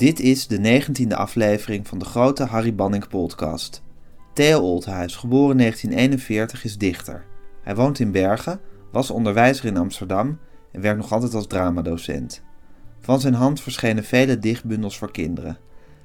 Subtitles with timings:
[0.00, 3.82] Dit is de negentiende aflevering van de grote Harry Banning podcast.
[4.32, 7.24] Theo Oldhuis, geboren 1941, is dichter.
[7.62, 8.60] Hij woont in Bergen,
[8.92, 10.38] was onderwijzer in Amsterdam
[10.72, 12.42] en werkt nog altijd als dramadocent.
[13.00, 15.58] Van zijn hand verschenen vele dichtbundels voor kinderen.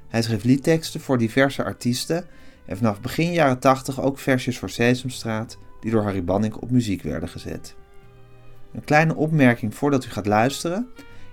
[0.07, 2.25] Hij schreef liedteksten voor diverse artiesten
[2.65, 7.01] en vanaf begin jaren 80 ook versjes voor Sesamstraat die door Harry Banning op muziek
[7.01, 7.75] werden gezet.
[8.73, 10.87] Een kleine opmerking voordat u gaat luisteren.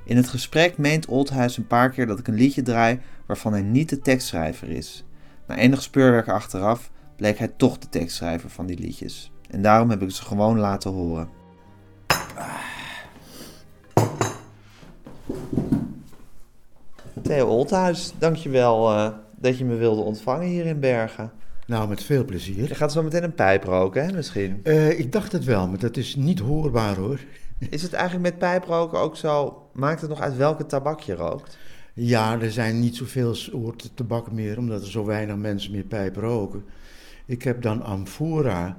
[0.04, 3.62] In het gesprek meent Oldhuis een paar keer dat ik een liedje draai waarvan hij
[3.62, 5.04] niet de tekstschrijver is.
[5.46, 9.32] Na enig speurwerk achteraf bleek hij toch de tekstschrijver van die liedjes.
[9.50, 11.28] En daarom heb ik ze gewoon laten horen.
[17.22, 21.32] Theo Oldhuis, dankjewel uh, dat je me wilde ontvangen hier in Bergen.
[21.66, 22.68] Nou, met veel plezier.
[22.68, 24.60] Je gaat zo meteen een pijp roken, hè, misschien?
[24.64, 27.20] Uh, ik dacht het wel, maar dat is niet hoorbaar, hoor.
[27.58, 29.61] Is het eigenlijk met pijproken ook zo?
[29.72, 31.58] Maakt het nog uit welke tabak je rookt?
[31.94, 36.16] Ja, er zijn niet zoveel soorten tabak meer, omdat er zo weinig mensen meer pijp
[36.16, 36.64] roken.
[37.26, 38.76] Ik heb dan Amphora.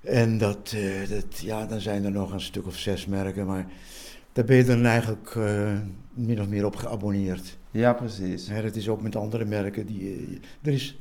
[0.00, 3.66] En dat, uh, dat, ja, dan zijn er nog een stuk of zes merken, maar
[4.32, 5.72] daar ben je dan eigenlijk uh,
[6.14, 7.56] min of meer op geabonneerd.
[7.70, 8.46] Ja, precies.
[8.46, 9.86] Ja, dat is ook met andere merken.
[9.86, 10.98] Die, er is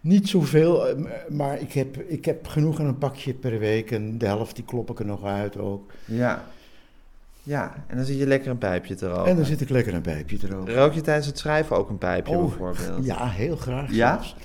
[0.00, 0.96] niet zoveel,
[1.28, 4.64] maar ik heb, ik heb genoeg aan een pakje per week en de helft die
[4.64, 5.92] klop ik er nog uit ook.
[6.04, 6.44] Ja.
[7.48, 9.30] Ja, en dan zit je lekker een pijpje te roken.
[9.30, 10.74] En dan zit ik lekker een pijpje te roken.
[10.74, 13.04] Rook je tijdens het schrijven ook een pijpje oh, bijvoorbeeld?
[13.04, 14.12] Ja, heel graag ja?
[14.12, 14.36] zelfs.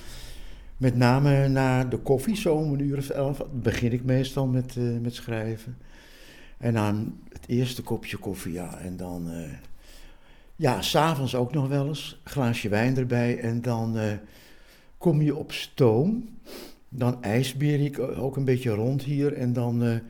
[0.78, 4.76] Met name na de koffie, zo om een uur of elf, begin ik meestal met,
[4.76, 5.78] uh, met schrijven.
[6.58, 8.78] En dan het eerste kopje koffie, ja.
[8.78, 9.52] En dan, uh,
[10.56, 12.22] ja, s'avonds ook nog wel eens.
[12.24, 13.40] Glaasje wijn erbij.
[13.40, 14.04] En dan uh,
[14.98, 16.30] kom je op stoom.
[16.90, 19.34] Dan ijsbeer ik ook een beetje rond hier.
[19.34, 20.02] En dan,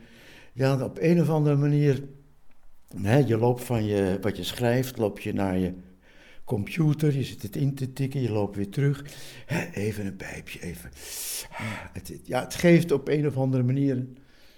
[0.52, 2.02] ja, op een of andere manier.
[3.26, 5.72] Je loopt van je, wat je schrijft, loop je naar je
[6.44, 7.16] computer.
[7.16, 9.04] Je zit het in te tikken, je loopt weer terug.
[9.72, 10.90] Even een pijpje, even.
[11.92, 14.06] Het, ja, het geeft op een of andere manier.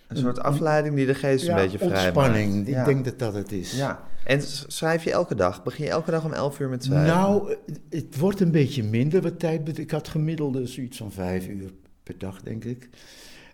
[0.09, 2.69] Een soort afleiding die de geest ja, een beetje vrij ontspanning, maakt.
[2.69, 3.73] ik denk dat dat het is.
[3.73, 4.05] Ja.
[4.25, 5.63] En schrijf je elke dag?
[5.63, 7.15] Begin je elke dag om 11 uur met schrijven?
[7.15, 7.57] Nou,
[7.91, 9.79] het wordt een beetje minder wat tijd.
[9.79, 11.71] Ik had gemiddelde zoiets van vijf uur
[12.03, 12.89] per dag, denk ik.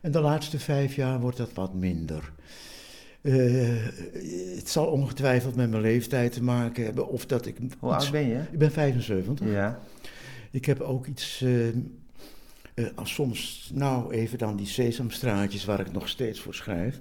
[0.00, 2.32] En de laatste vijf jaar wordt dat wat minder.
[3.22, 3.87] Uh,
[4.56, 7.09] het zal ongetwijfeld met mijn leeftijd te maken hebben.
[7.09, 8.38] Of dat ik Hoe oud ben je?
[8.53, 9.49] Ik ben 75.
[9.49, 9.81] Ja.
[10.50, 11.41] Ik heb ook iets...
[11.41, 11.66] Uh,
[12.75, 17.00] uh, soms, nou, even dan die sesamstraatjes waar ik nog steeds voor schrijf.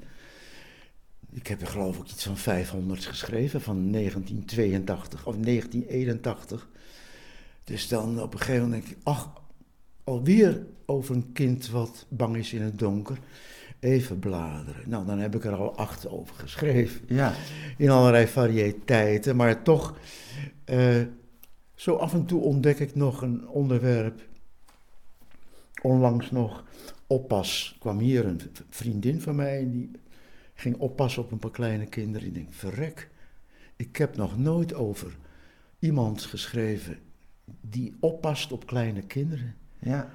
[1.31, 6.67] Ik heb er geloof ik iets van 500 geschreven van 1982 of 1981.
[7.63, 9.33] Dus dan op een gegeven moment denk ik, ach,
[10.03, 13.17] alweer over een kind wat bang is in het donker.
[13.81, 14.89] Even bladeren.
[14.89, 17.01] Nou, dan heb ik er al acht over geschreven.
[17.07, 17.33] Ja.
[17.77, 19.97] In allerlei variëteiten, maar toch,
[20.65, 21.01] uh,
[21.75, 24.21] zo af en toe ontdek ik nog een onderwerp.
[25.81, 26.63] Onlangs nog,
[27.07, 29.91] oppas, kwam hier een vriendin van mij die
[30.53, 32.27] ging oppassen op een paar kleine kinderen.
[32.27, 33.09] Ik denk, verrek,
[33.75, 35.17] ik heb nog nooit over
[35.79, 36.99] iemand geschreven
[37.61, 39.55] die oppast op kleine kinderen.
[39.79, 40.09] Ja.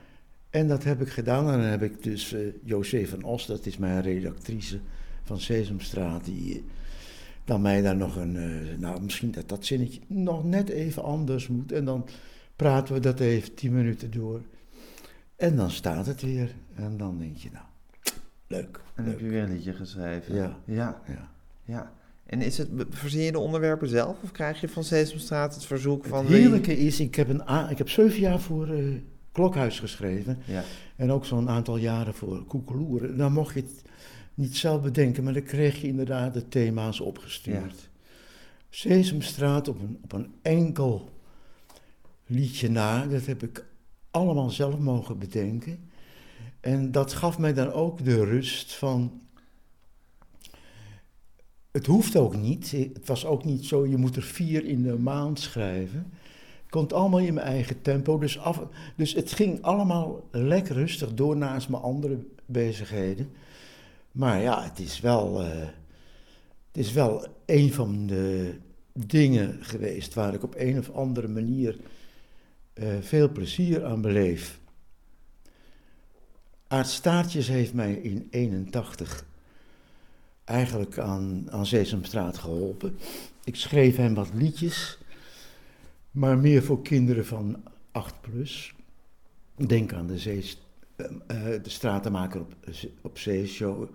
[0.56, 1.50] En dat heb ik gedaan.
[1.50, 4.78] En dan heb ik dus uh, José van Os, dat is mijn redactrice
[5.22, 6.64] van Sesamstraat, die
[7.44, 11.48] dan mij daar nog een, uh, nou misschien dat dat zinnetje nog net even anders
[11.48, 11.72] moet.
[11.72, 12.08] En dan
[12.56, 14.40] praten we dat even tien minuten door.
[15.36, 16.54] En dan staat het weer.
[16.74, 17.64] En dan denk je, nou,
[18.46, 18.80] leuk.
[18.94, 19.12] En leuk.
[19.12, 20.34] heb je weer een liedje geschreven.
[20.34, 20.58] Ja.
[20.64, 21.02] Ja.
[21.06, 21.30] ja.
[21.64, 21.92] ja.
[22.26, 26.04] En is het, verzin je de onderwerpen zelf of krijg je van Sesamstraat het verzoek
[26.04, 26.24] van...
[26.24, 28.94] Het heerlijke is, ik heb, een ik heb zeven jaar voor uh,
[29.36, 30.38] Klokhuis geschreven.
[30.44, 30.64] Ja.
[30.96, 33.16] En ook zo'n aantal jaren voor Koekeloeren.
[33.16, 33.82] Dan mocht je het
[34.34, 37.80] niet zelf bedenken, maar dan kreeg je inderdaad de thema's opgestuurd.
[37.80, 38.00] Ja.
[38.70, 41.10] Sesamstraat op een, op een enkel
[42.26, 43.64] liedje na, dat heb ik
[44.10, 45.90] allemaal zelf mogen bedenken.
[46.60, 49.20] En dat gaf mij dan ook de rust van.
[51.70, 52.70] Het hoeft ook niet.
[52.70, 56.12] Het was ook niet zo, je moet er vier in de maand schrijven.
[56.70, 58.18] Het allemaal in mijn eigen tempo.
[58.18, 58.62] Dus, af,
[58.96, 63.30] dus het ging allemaal lekker rustig door naast mijn andere bezigheden.
[64.12, 65.48] Maar ja, het is wel, uh,
[66.66, 68.54] het is wel een van de
[68.92, 71.76] dingen geweest waar ik op een of andere manier
[72.74, 74.58] uh, veel plezier aan beleef.
[76.68, 79.24] Aart Staartjes heeft mij in 81
[80.44, 82.98] eigenlijk aan, aan Sesamstraat geholpen.
[83.44, 84.98] Ik schreef hem wat liedjes,
[86.16, 88.74] maar meer voor kinderen van 8 plus.
[89.66, 90.44] Denk aan de, zee,
[90.96, 91.06] uh,
[91.62, 92.54] de stratenmaker op,
[93.00, 93.88] op zeeshow.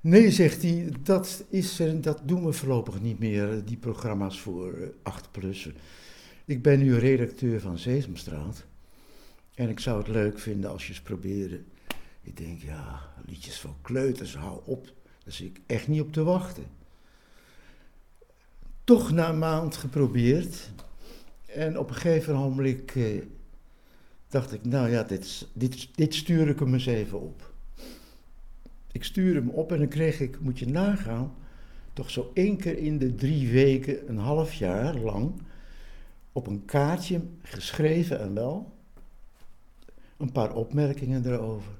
[0.00, 4.72] Nee, zegt hij, dat, is, er- dat doen we voorlopig niet meer, die programma's voor
[4.72, 5.74] eh, 8-plussen.
[6.44, 8.64] Ik ben nu redacteur van Sesamstraat.
[9.54, 11.60] En ik zou het leuk vinden als je eens probeerde.
[12.22, 14.84] Ik denk, ja, liedjes van kleuters, hou op.
[15.24, 16.64] Daar zit ik echt niet op te wachten.
[18.92, 20.70] Toch na een maand geprobeerd.
[21.46, 23.22] En op een gegeven moment eh,
[24.28, 27.52] dacht ik, nou ja, dit, dit, dit stuur ik hem eens even op.
[28.92, 31.34] Ik stuurde hem op en dan kreeg ik, moet je nagaan,
[31.92, 35.42] toch zo één keer in de drie weken, een half jaar lang,
[36.32, 38.72] op een kaartje geschreven en wel,
[40.16, 41.72] een paar opmerkingen erover.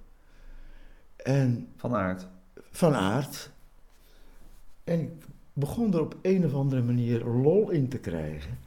[1.17, 2.27] En Van aard.
[2.71, 3.51] van aard.
[4.85, 5.11] En ik
[5.53, 8.59] begon er op een of andere manier lol in te krijgen.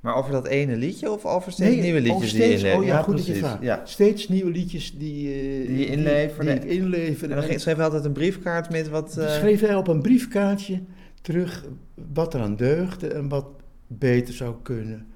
[0.00, 2.78] Maar over dat ene liedje of over steeds nieuwe liedjes die je inlevert?
[2.78, 3.48] Oh ja, goed dat je precies.
[3.48, 3.62] vraagt.
[3.62, 3.80] Ja.
[3.84, 6.50] Steeds nieuwe liedjes die, eh, Die je inleverde.
[6.52, 7.34] Die, die ik inleverde.
[7.34, 9.16] En dan schreef je altijd een briefkaart met wat...
[9.16, 10.80] Eh, schreef hij op een briefkaartje
[11.22, 11.64] terug
[12.12, 13.46] wat er aan deugde en wat
[13.86, 15.06] beter zou kunnen.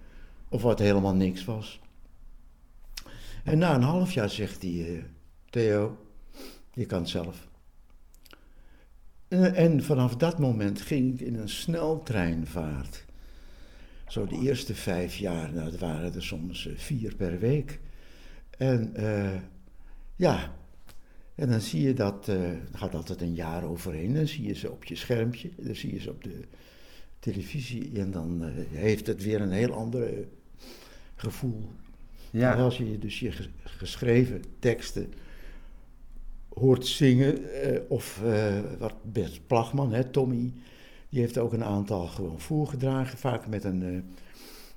[0.49, 1.81] Of wat helemaal niks was.
[3.45, 5.03] En na een half jaar zegt hij, eh,
[5.51, 5.97] Theo,
[6.73, 7.49] je kan het zelf.
[9.31, 13.05] En, en vanaf dat moment ging ik in een sneltreinvaart.
[14.09, 17.79] Zo de eerste vijf jaar, nou, dat waren er soms eh, vier per week.
[18.59, 19.41] En eh,
[20.17, 20.53] ja,
[21.35, 24.55] en dan zie je dat, eh er gaat altijd een jaar overheen, dan zie je
[24.55, 26.41] ze op je schermpje, dan zie je ze op de
[27.19, 30.25] televisie en dan eh, heeft het weer een heel ander eh,
[31.15, 31.71] gevoel.
[32.31, 32.53] ja.
[32.55, 35.13] En als je dus je ges- geschreven teksten
[36.61, 40.53] hoort zingen, eh, of eh, wat Bert Plagman, hè, Tommy,
[41.09, 44.01] die heeft ook een aantal gewoon voorgedragen, vaak met een, eh,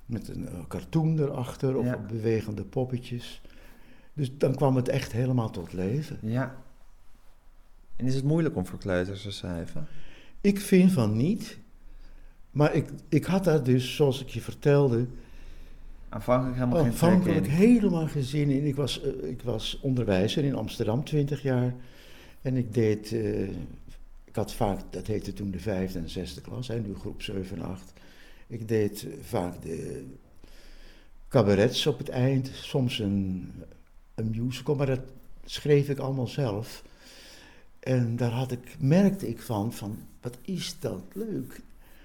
[0.06, 1.98] met een cartoon erachter of Ja.
[2.08, 3.40] bewegende poppetjes.
[4.12, 6.18] Dus dan kwam het echt helemaal tot leven.
[6.22, 6.62] ja.
[7.96, 9.86] En is het moeilijk om voor kleuters te schrijven?
[10.40, 11.58] Ik vind van niet,
[12.50, 15.06] maar ik, ik had daar dus, zoals ik je vertelde,
[16.14, 17.52] Aanvankelijk helemaal geen trek Aanvankelijk in.
[17.52, 18.64] helemaal geen zin in.
[18.64, 21.74] Ik was, eh, ik was onderwijzer in Amsterdam, 20 jaar.
[22.42, 23.42] En ik deed, eh,
[24.24, 27.56] ik had vaak, dat heette toen de vijfde en zesde klas, hè, nu groep 7
[27.56, 27.92] en 8.
[28.46, 30.04] Ik deed eh, vaak de
[31.28, 33.52] cabarets op het eind, soms een,
[34.14, 35.02] een musical, maar dat
[35.44, 36.84] schreef ik allemaal zelf.
[37.80, 41.60] En daar had ik, merkte ik van, van, wat is dat leuk.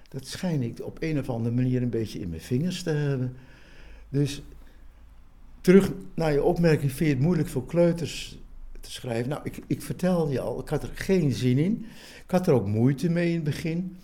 [0.08, 3.36] Dat schijn ik op een of andere manier een beetje in mijn vingers te hebben.
[4.10, 4.42] Dus
[5.62, 8.38] terug naar je opmerking, vind je het moeilijk voor kleuters
[8.80, 9.30] te schrijven?
[9.30, 11.86] Nou, ik, ik vertelde je al, ik had er geen zin in.
[12.26, 13.98] Ik had er ook moeite mee in het begin.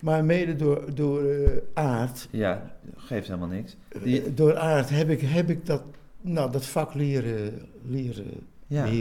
[0.00, 3.76] Maar mede door, door eh, aard, Ja, geeft helemaal niks.
[3.88, 5.82] eh, Die- door aard heb ik, heb ik dat,
[6.20, 8.84] nou, dat vak leren, leren Ja.
[8.84, 8.92] Heb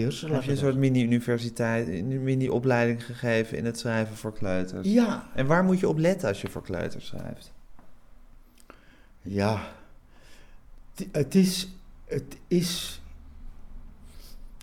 [0.44, 4.88] je een soort mini-universiteit, mini-opleiding gegeven in het schrijven voor kleuters?
[4.88, 7.52] Ja, En waar moet je op letten als je voor kleuters schrijft?
[9.22, 9.72] Ja,
[11.12, 11.68] het- is,
[12.06, 13.02] het is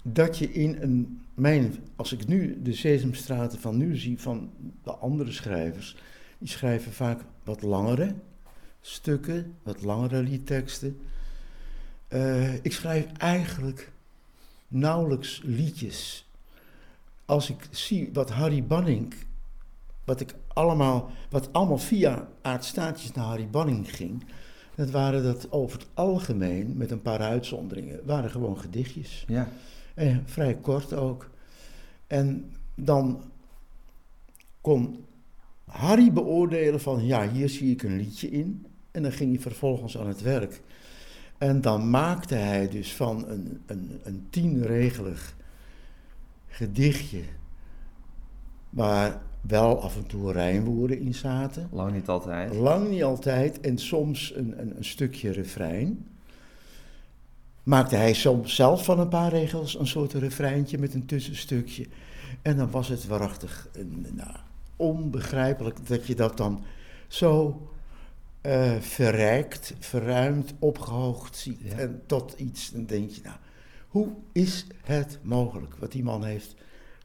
[0.03, 4.51] dat je in een, mijn, als ik nu de Sesamstraten van nu zie van
[4.83, 5.97] de andere schrijvers,
[6.39, 8.15] die schrijven vaak wat langere
[8.81, 10.99] stukken, wat langere liedteksten.
[12.09, 13.93] Eh, ik schrijf eigenlijk
[14.69, 16.29] nauwelijks liedjes.
[17.25, 19.15] Als ik zie wat Harry Banning,
[20.05, 24.25] wat ik allemaal, wat allemaal via aardstaatjes naar Harry Banning ging,
[24.79, 29.25] dat waren dat over het algemeen, met een paar uitzonderingen, waren gewoon gedichtjes.
[29.29, 29.49] Ja.
[29.95, 31.31] En vrij kort ook.
[32.07, 33.23] En dan
[34.61, 35.05] kon
[35.65, 38.67] Harry beoordelen van, ja, hier zie ik een liedje in.
[38.91, 40.61] En dan ging hij vervolgens aan het werk.
[41.39, 45.37] En dan maakte hij dus van een, een, een tienregelig
[46.47, 47.23] gedichtje,
[48.71, 51.69] waar wel af en toe rijmwoorden in zaten.
[51.73, 52.55] Lang niet altijd.
[52.55, 56.07] Lang niet altijd en soms een, een, een stukje refrein.
[57.63, 61.87] Maakte hij soms zelf van een paar regels een soort refreintje met een tussenstukje.
[62.43, 63.69] En dan was het waarachtig
[64.15, 64.37] nou,
[64.77, 66.65] onbegrijpelijk dat je dat dan
[67.09, 67.63] zo
[68.41, 71.61] eh, verrijkt, verruimd, opgehoogd ziet.
[71.63, 71.77] Ja.
[71.77, 73.37] En tot iets, dan denk je, nou,
[73.89, 76.55] hoe is het mogelijk wat die man heeft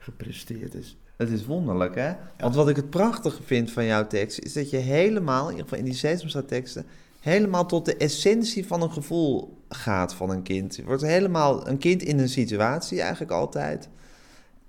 [0.03, 0.72] gepresteerd?
[0.72, 2.12] Dus, Het is wonderlijk, hè?
[2.38, 4.39] Want wat ik het prachtige vind van jouw tekst...
[4.39, 6.86] is dat je helemaal, in ieder geval in die Sesamstraat teksten...
[7.19, 10.75] helemaal tot de essentie van een gevoel gaat van een kind.
[10.75, 13.89] Je wordt helemaal een kind in een situatie eigenlijk altijd.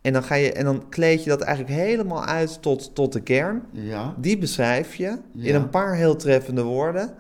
[0.01, 3.21] En dan, ga je, en dan kleed je dat eigenlijk helemaal uit tot, tot de
[3.21, 3.63] kern.
[3.73, 7.15] ja, Die beschrijf je in een paar heel treffende woorden.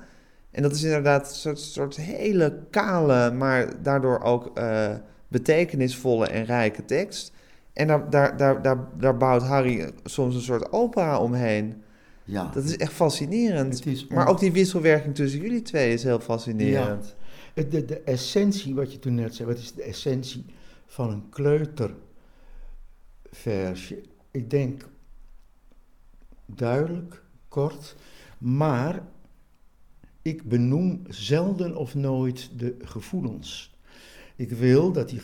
[0.50, 4.90] En dat is inderdaad een soort, soort hele kale, maar daardoor ook eh,
[5.28, 7.32] betekenisvolle en rijke tekst.
[7.74, 11.82] En daar, daar, daar, daar, daar bouwt Harry soms een soort opera omheen.
[12.24, 12.50] Ja.
[12.54, 13.86] Dat is echt fascinerend.
[13.86, 17.14] Is Maar ook die wisselwerking tussen jullie twee is heel fascinerend.
[17.54, 20.44] Het- De, de essentie, wat je toen net zei, wat is de essentie
[20.86, 24.02] van een kleuterversje?
[24.30, 24.88] Ik denk
[26.46, 27.96] duidelijk, kort,
[28.38, 29.02] maar
[30.22, 33.73] ik benoem zelden of nooit de gevoelens.
[34.36, 35.20] Ik wil dat die.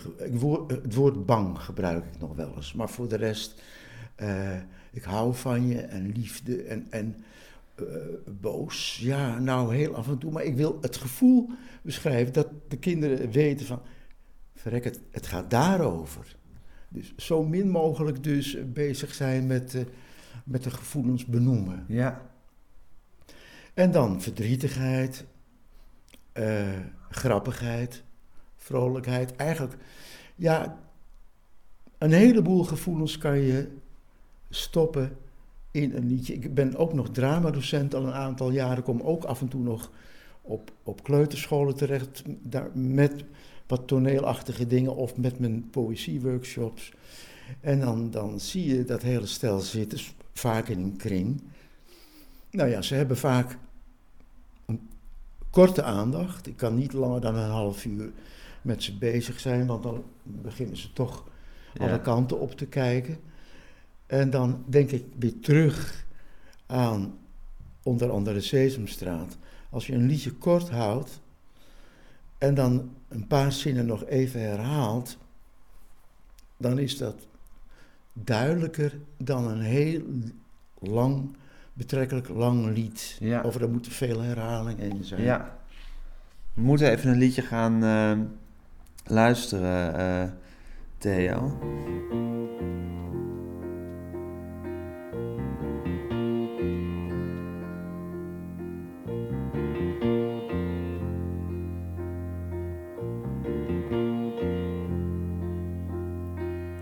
[0.83, 3.63] Het woord bang gebruik ik nog wel eens, maar voor de rest.
[4.15, 4.57] eh,
[4.93, 7.17] ik hou van je en liefde en, en
[7.75, 7.85] eh,
[8.41, 8.99] boos.
[9.03, 10.33] Ja, nou heel af en toe.
[10.33, 11.51] Maar ik wil het gevoel
[11.83, 13.83] beschrijven dat de kinderen weten van.
[14.55, 16.37] Verrek, het, het gaat daarover.
[16.89, 19.83] Dus zo min mogelijk dus bezig zijn met, eh,
[20.45, 21.85] met de gevoelens benoemen.
[21.89, 22.31] Ja.
[23.75, 25.25] En dan verdrietigheid,
[27.11, 28.03] grappigheid,
[28.61, 29.37] vrolijkheid.
[29.37, 29.77] Eigenlijk,
[30.37, 30.79] ja,
[31.99, 33.69] een heleboel gevoelens kan je
[34.51, 35.17] stoppen
[35.71, 36.35] in een liedje.
[36.35, 39.91] Ik ben ook nog dramadocent al een aantal jaren, kom ook af en toe nog
[40.43, 43.25] op, op kleuterscholen terecht daar, met
[43.67, 46.93] wat toneelachtige dingen of met mijn poëzieworkshops.
[47.61, 51.43] En dan, dan zie je dat hele stel zitten, s- vaak in een kring.
[52.51, 53.59] Nou ja, ze hebben vaak
[54.67, 54.89] een
[55.51, 56.47] korte aandacht.
[56.47, 58.13] Ik kan niet langer dan een half uur
[58.63, 61.29] met ze bezig zijn, want dan beginnen ze toch
[61.75, 61.89] Ja.
[61.89, 63.17] alle kanten op te kijken.
[64.07, 66.05] En dan denk ik weer terug
[66.67, 67.19] aan
[67.83, 69.37] onder andere Sesamstraat.
[69.71, 71.21] Als je een liedje kort houdt
[72.39, 75.19] en dan een paar zinnen nog even herhaalt,
[76.57, 77.27] dan is dat
[78.13, 80.03] duidelijker dan een heel
[80.79, 81.37] lang,
[81.73, 83.17] betrekkelijk lang lied.
[83.21, 83.43] Ja.
[83.43, 85.23] Of er moeten veel herhalingen in zijn.
[85.23, 85.59] Ja.
[86.55, 88.19] We moeten even een liedje gaan eh,
[89.07, 90.29] luisteren, eh,
[90.99, 91.59] Theo.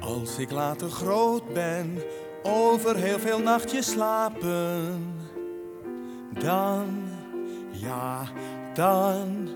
[0.01, 1.99] Als ik later groot ben,
[2.43, 5.17] over heel veel nachtjes slapen,
[6.33, 6.87] dan,
[7.71, 8.23] ja,
[8.75, 9.49] dan,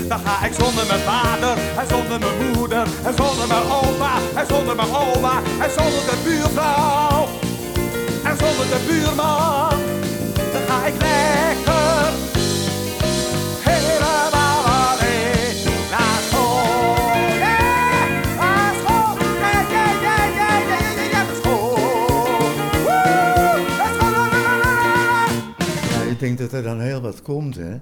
[0.08, 4.46] Dan ga ik zonder mijn vader, en zonder mijn moeder, en zonder mijn opa, en
[4.48, 7.28] zonder mijn oma, en zonder de buurvrouw,
[8.24, 9.80] en zonder de buurman.
[10.54, 11.41] Dan ga ik lekker
[26.22, 27.80] denk dat er dan heel wat komt, hè.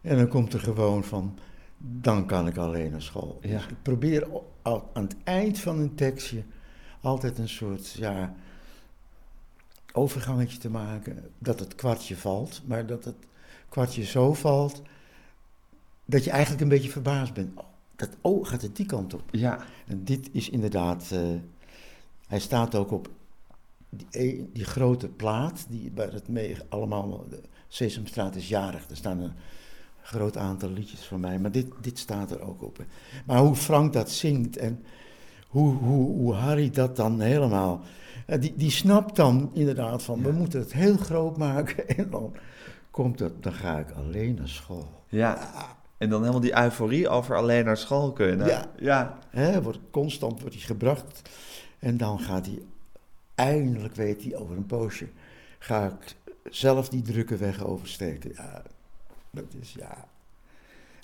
[0.00, 1.38] En dan komt er gewoon van,
[1.78, 3.38] dan kan ik alleen naar school.
[3.40, 3.56] Ja.
[3.56, 4.28] Dus ik probeer
[4.62, 6.42] aan het eind van een tekstje
[7.00, 8.34] altijd een soort, ja,
[9.92, 11.30] overgangetje te maken.
[11.38, 13.16] Dat het kwartje valt, maar dat het
[13.68, 14.82] kwartje zo valt,
[16.04, 17.58] dat je eigenlijk een beetje verbaasd bent.
[17.58, 17.64] Oh,
[17.96, 19.22] dat, oh gaat het die kant op?
[19.30, 19.64] Ja.
[19.86, 21.20] En dit is inderdaad, eh,
[22.26, 23.08] hij staat ook op
[23.88, 28.96] die, e- die grote plaat, die, waar het mee allemaal, de Sesamstraat is jarig, er
[28.96, 29.32] staan een
[30.02, 32.84] groot aantal liedjes van mij, maar dit, dit staat er ook op.
[33.26, 34.84] Maar hoe Frank dat zingt en
[35.48, 37.80] hoe, hoe, hoe Harry dat dan helemaal,
[38.26, 42.34] eh, die, die snapt dan inderdaad van, we moeten het heel groot maken en dan
[42.90, 45.04] komt het, dan ga ik alleen naar school.
[45.08, 45.50] Ja.
[45.98, 48.46] En dan helemaal die euforie over alleen naar school kunnen.
[48.46, 48.66] Ja.
[48.78, 49.18] Ja.
[49.30, 51.30] Hè, wordt, constant wordt hij gebracht.
[51.78, 52.62] En dan gaat hij,
[53.36, 55.08] eindelijk weet hij over een poosje,
[55.58, 56.14] ga ik
[56.50, 58.30] zelf die drukke weg oversteken.
[58.34, 58.62] Ja,
[59.30, 60.04] dat is, ja.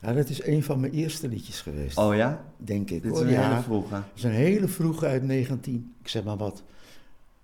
[0.00, 2.44] ja, dat is een van mijn eerste liedjes geweest, Oh ja?
[2.56, 3.02] denk ik.
[3.02, 3.26] Dit is hoor.
[3.26, 3.90] een ja, hele vroege.
[3.90, 6.62] dat is een hele vroege uit 19, ik zeg maar wat,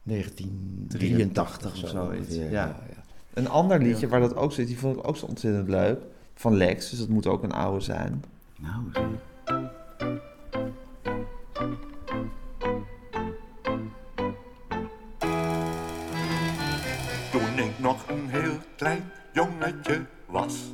[0.02, 2.42] 1983 of zo zoiets, ja.
[2.42, 3.02] ja, ja.
[3.35, 4.09] Een ander liedje Ja.
[4.09, 6.00] waar dat ook zit, die vond ik ook zo ontzettend leuk.
[6.35, 8.25] Van Lex, dus dat moet ook een oude zijn.
[8.61, 8.83] Nou,
[18.78, 20.73] klein jongetje was,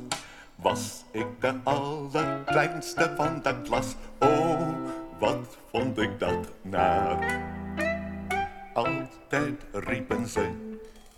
[0.55, 3.95] was ik de allerkleinste van de klas.
[4.19, 4.67] Oh,
[5.19, 7.41] wat vond ik dat naar.
[8.73, 10.49] Altijd riepen ze,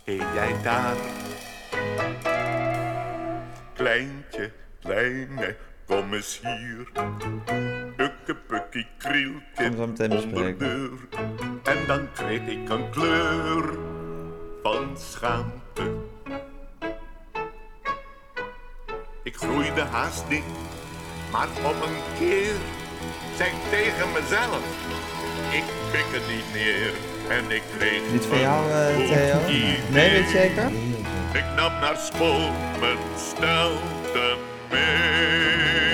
[0.04, 0.96] hé jij daar.
[3.74, 6.88] Kleintje, kleine, kom eens hier.
[7.96, 10.98] Ukkepukkie krieltje onder deur.
[11.64, 13.78] En dan kreeg ik een kleur
[14.62, 16.16] van schaamte.
[19.28, 20.42] Ik groeide haast niet
[21.32, 22.54] Maar op een keer
[23.36, 24.62] zei ik tegen mezelf,
[25.52, 26.92] ik pik het niet meer.
[27.28, 29.40] En ik kreeg Niet van een jou, goed Theo?
[29.90, 30.66] Nee, weet je zeker?
[31.32, 34.38] Ik nam naar school mijn stelten
[34.70, 35.87] mee.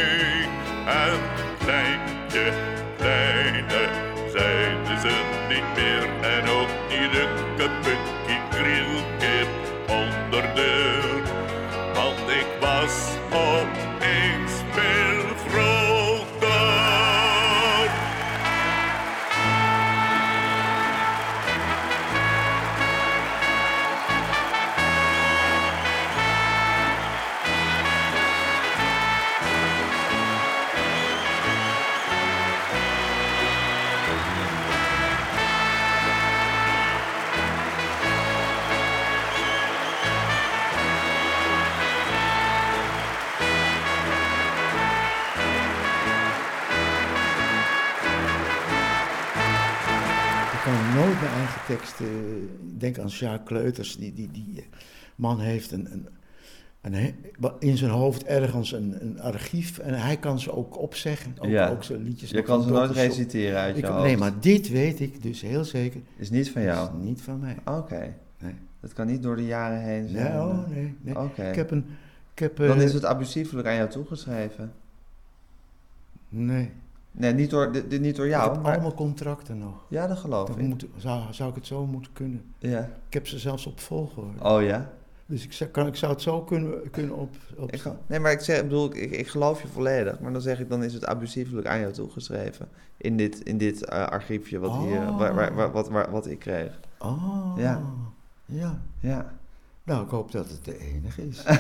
[13.34, 13.83] Was
[51.66, 52.06] teksten.
[52.73, 53.97] Ik denk aan Sjaak Kleuters.
[53.97, 54.64] Die, die, die
[55.16, 57.14] man heeft een, een,
[57.59, 59.78] in zijn hoofd ergens een, een archief.
[59.78, 61.35] En hij kan ze ook opzeggen.
[61.38, 61.68] Ook, Ja.
[61.71, 62.30] ook zijn liedjes.
[62.30, 64.02] Je kan ze nooit reciteren uit je Ik- hoofd.
[64.04, 66.00] Nee, maar dit weet ik dus heel zeker.
[66.16, 66.88] Is niet van jou?
[66.99, 67.56] is niet van mij.
[67.64, 68.14] Oké.
[68.38, 68.54] Nee.
[68.80, 70.33] Dat kan niet door de jaren heen zijn.
[70.33, 71.18] Nee, oh, nee, nee.
[71.18, 71.49] Oké.
[71.49, 71.87] Ik heb een.
[72.33, 74.73] Ik heb, Dan eh, is het abusiefelijk aan jou toegeschreven.
[76.28, 76.71] Nee.
[77.16, 78.73] Nee, niet door, dit, niet door ik jou, heb maar...
[78.73, 79.85] allemaal contracten nog.
[79.88, 80.66] Ja, dat geloof Dan ik.
[80.66, 82.42] moet, zou, zou ik het zo moeten kunnen?
[82.59, 82.78] Ja.
[83.06, 84.44] Ik heb ze zelfs op volgorde.
[84.44, 84.90] Oh ja?
[85.26, 87.35] Dus ik zou, kan, ik zou het zo kunnen, kunnen op.
[87.56, 90.21] op Ik, nee, maar ik, zeg, ik bedoel, ik, ik geloof je volledig.
[90.21, 92.68] Maar dan zeg ik, dan is het abusiefelijk aan jou toegeschreven.
[92.97, 95.18] In dit, in dit eh, archiefje wat, hier, Oh.
[95.18, 96.80] waar, waar, waar- wat, wat ik kreeg.
[96.99, 97.52] Oh.
[97.56, 97.83] Ja.
[98.44, 98.80] Ja.
[99.00, 99.33] Ja.
[99.83, 101.42] Nou, ik hoop dat het de enige is.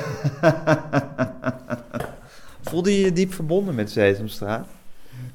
[2.70, 4.66] Voelde je je diep verbonden met Sesamstraat?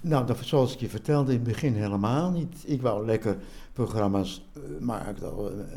[0.01, 2.63] Nou, dat, zoals ik je vertelde in het begin helemaal niet.
[2.65, 3.37] Ik wou lekker
[3.73, 5.15] programma's eh, maken.
[5.23, 5.67] eh,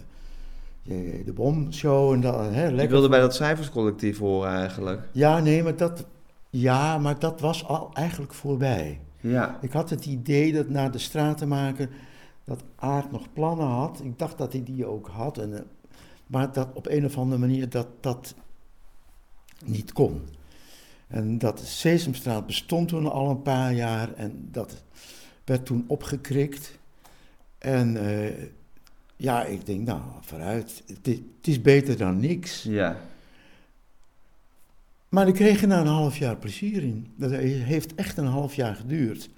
[0.83, 2.35] je- de Bomshow en dat.
[2.35, 5.09] Hè, Ik lekker wilde bij dat cijferscollectief horen eigenlijk.
[5.13, 6.05] Ja, nee, maar dat,
[6.51, 9.01] ja, maar dat was al eigenlijk voorbij.
[9.21, 9.59] Ja.
[9.61, 11.89] Ik had het idee dat na de stratenmaker
[12.45, 14.01] dat Aard nog plannen had.
[14.05, 15.39] Ik dacht dat hij die ook had.
[15.39, 15.61] En, eh,
[16.27, 18.35] maar dat op een of andere manier dat dat
[19.65, 20.23] niet kon.
[21.13, 24.83] En dat Sesamstraat bestond toen al een paar jaar en dat
[25.45, 26.79] werd toen opgekrikt.
[27.59, 28.47] En eh,
[29.17, 30.83] ja, ik denk, nou, vooruit.
[30.87, 32.63] Het is, het is beter dan niks.
[32.63, 32.97] Ja.
[35.09, 37.07] Maar ik kreeg er na een half jaar plezier in.
[37.17, 39.31] Dat heeft echt een half jaar geduurd.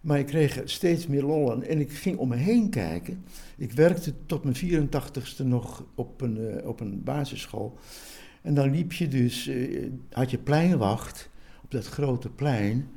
[0.00, 1.62] Maar ik kreeg steeds meer lol aan.
[1.62, 3.24] En ik ging om me heen kijken.
[3.56, 7.78] Ik werkte tot mijn 84ste nog op een, eh, op een basisschool.
[8.42, 11.30] En dan liep je dus, eh, had je pleinwacht
[11.62, 12.88] op dat grote plein.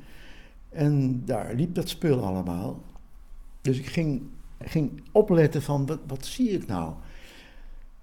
[0.68, 2.84] En daar liep dat spul allemaal.
[3.60, 4.22] Dus ik ging,
[4.58, 6.94] ging opletten van, wat, wat zie ik nou?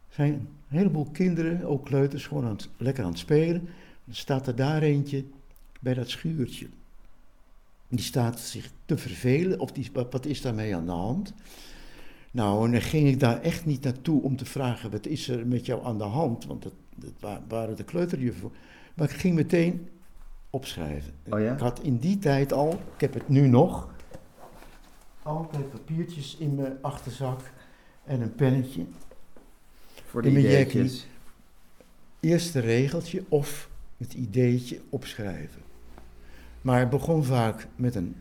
[0.07, 3.61] Er zijn een heleboel kinderen, ook kleuters, gewoon aan het, lekker aan het spelen.
[4.05, 5.25] Dan staat er daar eentje
[5.79, 6.67] bij dat schuurtje.
[7.87, 11.33] Die staat zich te vervelen, of die, wat, wat is daarmee aan de hand?
[12.33, 15.47] Nou, en dan ging ik daar echt niet naartoe om te vragen, wat is er
[15.47, 16.45] met jou aan de hand?
[16.45, 18.51] Want dat, dat wa- waren de kleuterjuffen.
[18.93, 19.87] Maar ik ging meteen
[20.49, 21.13] opschrijven.
[21.29, 21.53] Oh ja?
[21.53, 23.89] Ik had in die tijd al, ik heb het nu nog,
[25.23, 27.51] altijd papiertjes in mijn achterzak
[28.03, 28.85] en een pennetje.
[30.05, 31.07] Voor In de mijn ideetjes.
[32.19, 35.61] Eerste regeltje of het ideetje opschrijven.
[36.61, 38.15] Maar het begon vaak met een,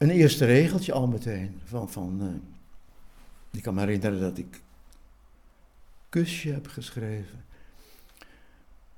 [0.00, 1.60] een eerste regeltje al meteen.
[1.64, 4.60] Van, van, eh, ik kan me herinneren dat ik
[6.08, 7.44] kusje heb geschreven.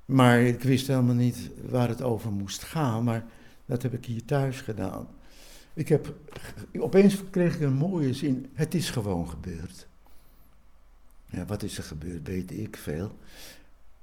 [0.05, 3.25] Maar ik wist helemaal niet waar het over moest gaan, maar
[3.65, 5.07] dat heb ik hier thuis gedaan.
[5.73, 6.13] Ik heb,
[6.79, 9.87] opeens kreeg ik een mooie zin, het is gewoon gebeurd.
[11.25, 13.17] Ja, wat is er gebeurd, weet ik veel.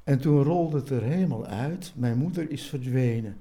[0.05, 1.93] En toen rolde het er helemaal uit.
[1.95, 3.37] Mijn moeder is verdwenen.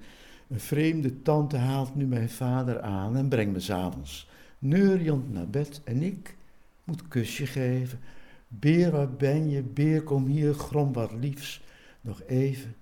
[0.50, 4.28] Een vreemde tante haalt nu mijn vader aan en brengt me s'avonds
[4.60, 5.82] neuriënd naar bed.
[5.84, 6.36] En ik
[6.84, 8.00] moet kusje geven.
[8.48, 9.62] Beer, waar ben je?
[9.62, 11.62] Beer, kom hier, grom wat liefs.
[12.02, 12.76] Nog even.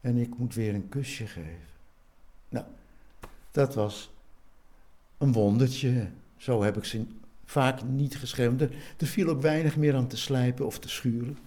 [0.00, 1.70] En ik moet weer een kusje geven.
[2.48, 2.66] Nou,
[3.50, 4.10] dat was
[5.18, 6.08] een wondertje.
[6.36, 7.06] Zo heb ik ze
[7.44, 8.60] vaak niet geschreven.
[8.60, 11.38] Er, er viel ook weinig meer aan te slijpen of te schuren.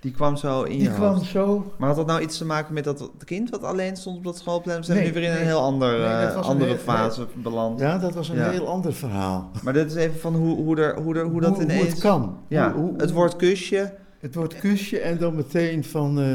[0.00, 1.30] Die kwam zo in Die je kwam hoofd.
[1.30, 1.72] zo.
[1.78, 4.38] Maar had dat nou iets te maken met dat kind wat alleen stond op dat
[4.38, 4.78] schoolplein?
[4.78, 7.80] We zijn Nee, nu weer in een heel ander, Nee, eh, een andere fase beland.
[7.80, 8.50] Ja, dat was een Ja.
[8.50, 9.50] heel ander verhaal.
[9.62, 11.80] Maar dit is even van hoe, hoe, er, hoe, er, hoe dat ineens...
[11.80, 12.38] Hoe het kan.
[12.48, 13.94] Ja, Hoe- hoe- het woord kusje.
[14.18, 16.20] Het woord kusje en dan meteen van...
[16.20, 16.26] eh,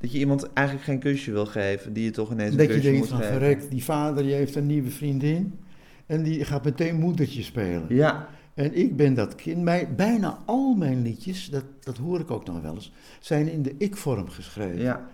[0.00, 2.72] Dat je iemand eigenlijk geen kusje wil geven, die je toch ineens een Dat je
[2.72, 3.32] kusje denkt moet van geven.
[3.32, 5.58] verrekt, die vader die heeft een nieuwe vriendin.
[6.06, 7.84] En die gaat meteen moedertje spelen.
[7.88, 8.26] Ja,
[8.60, 9.62] En ik ben dat kind.
[9.62, 13.62] Mijn, bijna al mijn liedjes, dat, dat hoor ik ook nog wel eens, zijn in
[13.62, 14.80] de ik-vorm geschreven.
[14.80, 15.08] ja.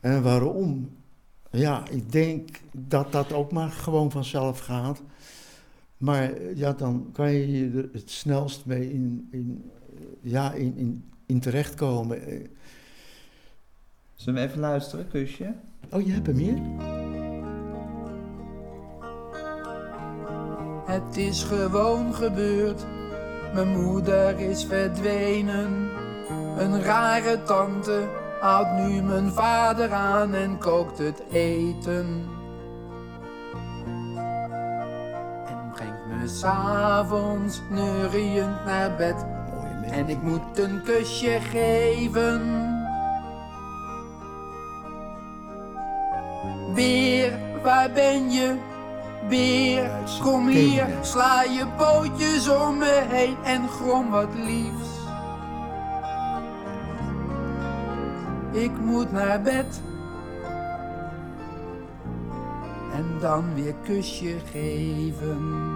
[0.00, 0.90] En waarom?
[1.50, 5.02] Ja, ik denk dat dat ook maar gewoon vanzelf gaat.
[5.96, 10.52] Maar eh, ja, dan kan je je er het snelst mee in, in, eh, ja,
[10.52, 12.26] in, in, in terechtkomen.
[12.26, 12.40] Eh,
[14.14, 15.54] Zullen we even luisteren, kusje?
[15.90, 16.60] Oh, je hebt er meer?
[20.84, 22.84] Het is gewoon gebeurd.
[23.54, 25.90] Mijn moeder is verdwenen.
[26.56, 28.08] Een rare tante
[28.40, 32.28] houdt nu mijn vader aan en kookt het eten.
[35.46, 39.26] En brengt me s'avonds neuriënd naar bed.
[39.90, 42.40] En ik moet een kusje geven.
[46.74, 48.70] Beer, waar ben je?
[49.28, 49.90] Beer,
[50.22, 54.90] kom hier, sla je pootjes om me heen en grom wat liefs.
[58.52, 59.80] Ik moet naar bed.
[62.94, 65.72] En dan weer kusje geven.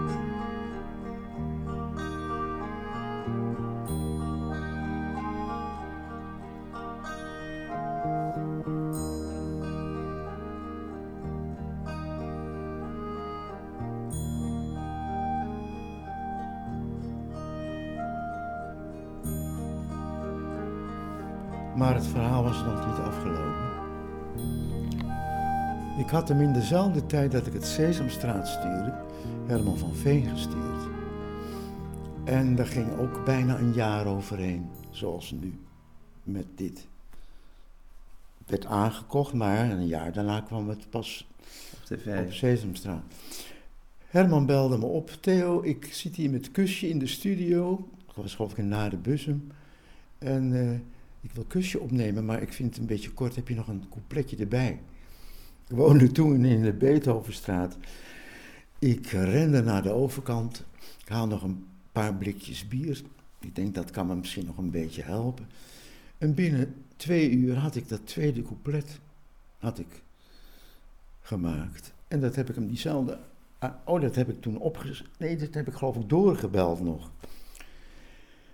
[22.47, 23.75] Was nog niet afgelopen.
[25.99, 28.95] Ik had hem in dezelfde tijd dat ik het Sesamstraat stuurde,
[29.47, 30.89] Herman van Veen gestuurd.
[32.25, 35.59] En daar ging ook bijna een jaar overheen, zoals nu,
[36.23, 36.87] met dit.
[38.39, 41.29] Het werd aangekocht, maar een jaar daarna kwam het pas
[41.73, 42.25] Op tv.
[42.25, 43.03] op Sesamstraat.
[44.07, 45.11] Herman belde me op.
[45.21, 47.89] Theo, ik zit hier met Kusje in de studio.
[48.09, 49.53] Ik was geloof ik in Nare Bussum.
[50.19, 50.96] En eh,
[51.27, 53.37] ik wil Kusje opnemen, maar ik vind het een beetje kort.
[53.37, 54.81] Heb je nog een coupletje erbij?
[55.69, 57.77] Ik woonde toen in de Beethovenstraat.
[58.79, 60.65] Ik rende naar de overkant.
[61.01, 63.03] Ik haal nog een paar blikjes bier.
[63.41, 65.47] Ik denk dat kan me misschien nog een beetje helpen.
[66.19, 69.01] En binnen twee uur had ik dat tweede couplet
[69.59, 70.03] had ik
[71.21, 71.93] gemaakt.
[72.09, 73.19] En dat heb ik hem diezelfde.
[73.85, 75.05] Oh, dat heb ik toen opges...
[75.19, 77.11] Nee, dat heb ik geloof ik doorgebeld nog.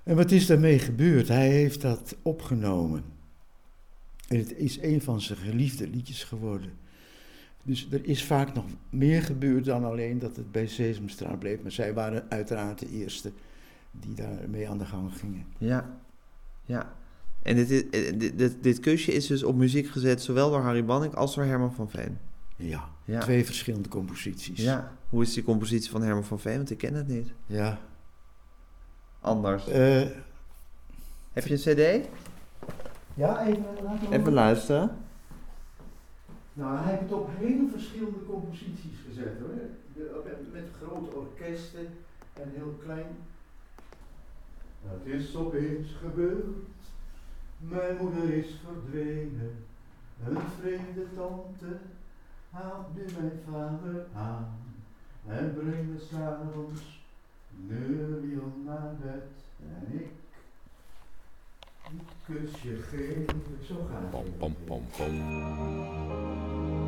[0.02, 1.28] En wat is daarmee gebeurd?
[1.28, 3.04] Hij heeft dat opgenomen.
[4.28, 6.70] En het is een van zijn geliefde liedjes geworden.
[7.62, 11.62] Dus er is vaak nog meer gebeurd dan alleen dat het bij Sesamstraat bleef.
[11.62, 13.32] Maar zij waren uiteraard de eerste
[13.90, 15.44] die daarmee aan de gang gingen.
[15.58, 15.98] Ja,
[16.64, 16.92] ja.
[17.42, 20.60] En dit, is- eh, dit, dit, dit kusje is dus op muziek gezet, zowel door
[20.60, 22.18] Harry Banning als door Herman van Veen.
[22.56, 23.20] Ja, Ja.
[23.20, 24.60] twee verschillende composities.
[24.62, 24.92] Ja.
[25.08, 26.56] Hoe is die compositie van Herman van Veen?
[26.56, 27.28] Want ik ken het niet.
[27.46, 27.80] ja.
[29.22, 29.68] Anders.
[29.68, 30.02] Eh,
[31.32, 32.08] Heb je een cd?
[33.14, 34.90] ja, even laten we Even luisteren.
[36.52, 39.54] Nou, hij heeft het op hele verschillende composities gezet hoor.
[39.94, 41.86] De- met, met grote orkesten
[42.32, 43.06] en heel klein.
[44.86, 46.44] Het is opeens gebeurd,
[47.58, 49.64] mijn moeder is verdwenen.
[50.26, 51.76] Een vreemde tante
[52.50, 54.58] haalt nu mijn vader aan.
[55.28, 57.01] En brengt me s'avonds
[58.64, 59.22] naar bed.
[59.58, 60.06] En ik,
[61.88, 63.26] een kusje geef.
[63.66, 64.10] Zo het.
[64.10, 64.82] pom, pom, pom.
[64.96, 66.81] Pom,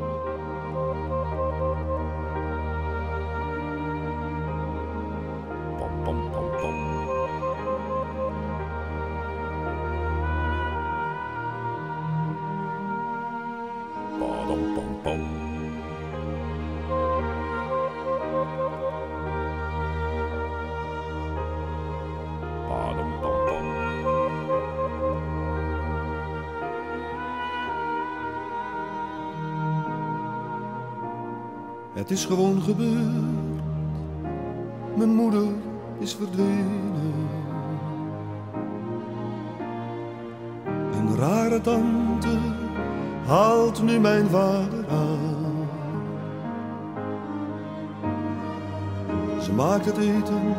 [32.05, 33.61] Het is gewoon gebeurd.
[34.95, 35.47] Mijn moeder
[35.99, 37.13] is verdwenen.
[40.65, 42.37] Een rare tante
[43.25, 45.67] haalt nu mijn vader aan.
[49.41, 50.55] Ze maakt het eten,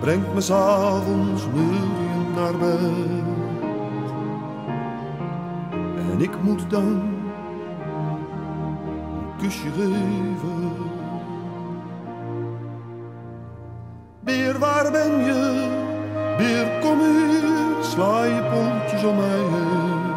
[0.00, 2.80] brengt me s'avonds neuriënd naar bed.
[6.12, 7.15] En ik moet dan
[9.46, 10.72] kusje geven.
[14.20, 15.68] Beer, waar ben je?
[16.36, 20.14] Beer, kom hier, sla je pootjes om mij heen.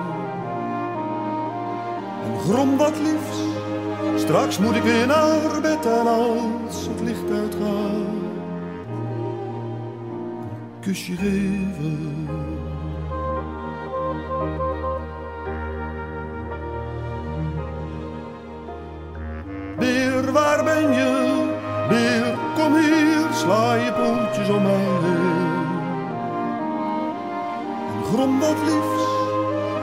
[2.39, 3.37] grom wat liefs.
[4.15, 8.07] Straks moet ik weer naar bed en als het licht uitgaat,
[10.79, 12.58] kusje geven.
[20.69, 21.11] Ben je?
[21.89, 25.47] Beer, kom hier, sla je pootjes om mij heen.
[27.93, 29.03] En grom wat liefs,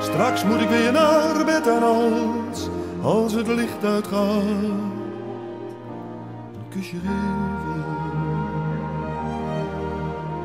[0.00, 2.68] straks moet ik weer naar bed en als,
[3.02, 4.42] als het licht uitgaat.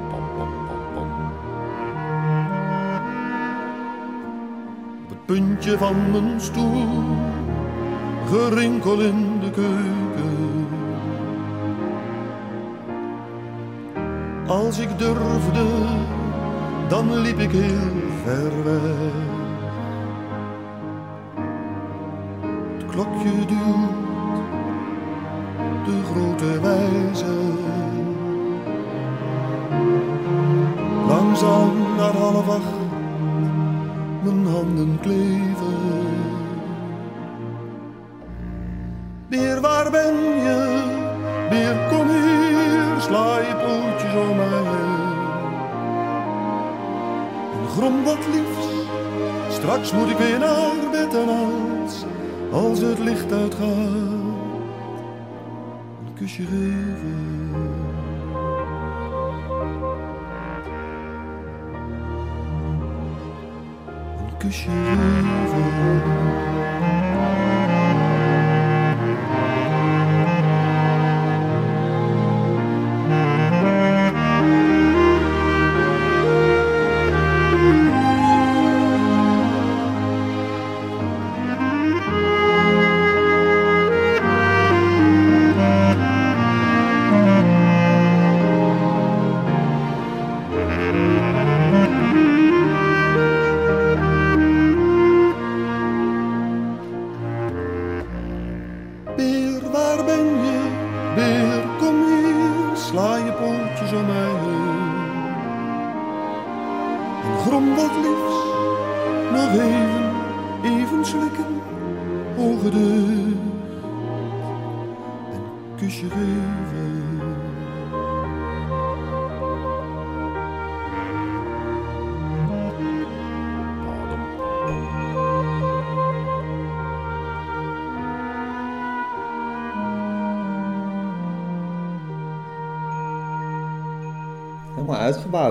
[0.09, 1.09] Pam, pam, pam, pam.
[5.03, 6.87] Op het puntje van mijn stoel,
[8.29, 10.30] gerinkel in de keuken.
[14.71, 15.65] Als ik durfde,
[16.87, 19.11] dan liep ik heel ver weg.
[22.77, 24.00] Het klokje duwt
[49.61, 52.05] straks moet ik weer naar bed en als,
[52.51, 53.67] als het licht uitgaat,
[56.05, 57.69] een kusje geven.
[64.17, 66.50] Een kusje geven.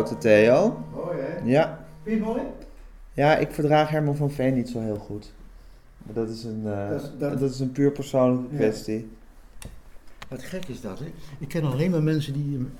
[0.08, 0.84] Hè, Theo.
[0.94, 1.38] Mooi hè?
[1.44, 1.86] Ja.
[2.02, 2.42] Vind je het mooi?
[3.12, 5.32] ja, ik verdraag Herman van Veen niet zo heel goed.
[6.02, 8.56] Maar dat is een, eh, Dat is- dat- dat is een puur persoonlijke Ja.
[8.58, 9.10] kwestie.
[10.28, 11.12] Wat gek is dat hè?
[11.38, 12.72] Ik ken alleen maar mensen die hem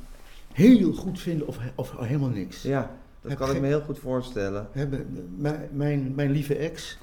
[0.53, 2.63] heel goed vinden of, of helemaal niks.
[2.63, 4.69] Ja, dat Heb kan ik me heel goed voorstellen.
[4.73, 6.99] Hebben, mijn, mijn, mijn lieve ex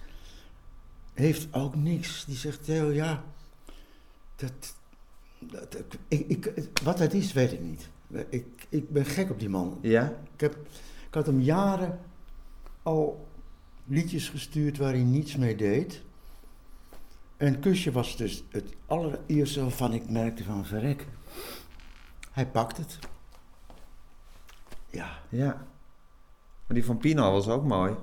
[1.13, 2.25] heeft ook niks.
[2.25, 3.23] Die zegt, Theo, ja,
[4.35, 4.51] dat,
[5.39, 5.77] dat,
[6.07, 6.53] ik, ik,
[6.83, 7.89] wat het is, weet ik niet.
[8.29, 9.77] Ik, ik ben gek op die man.
[9.81, 10.17] Ja?
[10.33, 10.57] Ik, heb,
[11.07, 11.99] ik had hem jaren
[12.83, 13.27] al
[13.85, 16.03] liedjes gestuurd waar hij niets mee deed.
[17.37, 21.07] En Kusje was dus het allereerste waarvan ik merkte van verrek.
[22.31, 22.99] Hij pakt het.
[24.89, 25.65] Ja, Ja.
[26.67, 27.95] Maar die van Pino was ook mooi.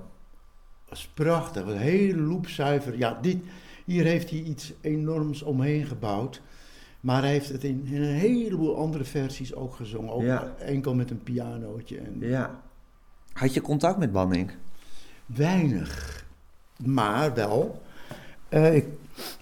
[0.85, 1.65] dat is prachtig.
[1.65, 2.97] Een hele loepzuiver.
[2.97, 3.37] Ja, dit,
[3.85, 6.41] hier heeft hij iets enorms omheen gebouwd.
[7.05, 10.13] Maar hij heeft het in, in een heleboel andere versies ook gezongen.
[10.13, 10.53] Ook Ja.
[10.59, 11.97] enkel met een pianootje.
[11.97, 12.61] En Ja.
[13.33, 14.51] Had je contact met Banning?
[15.25, 16.25] Weinig.
[16.85, 17.81] Maar wel.
[18.49, 18.85] eh, ik,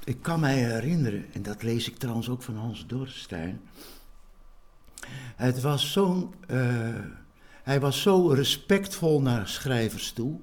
[0.04, 3.62] ik kan mij herinneren, en dat lees ik trouwens ook van Hans Dorstein.
[5.36, 6.34] Het was zo'n.
[6.47, 6.60] eh,
[7.63, 10.39] hij was zo respectvol naar schrijvers toe.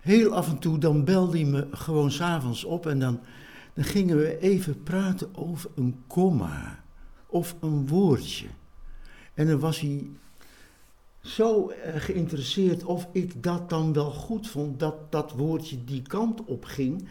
[0.00, 3.20] Heel af en toe dan belde hij me gewoon s'avonds op en dan,
[3.74, 6.78] dan gingen we even praten over een komma
[7.26, 8.46] of een woordje.
[9.34, 10.10] En dan was hij
[11.20, 16.44] zo eh, geïnteresseerd of ik dat dan wel goed vond, dat dat woordje die kant
[16.44, 17.08] op ging.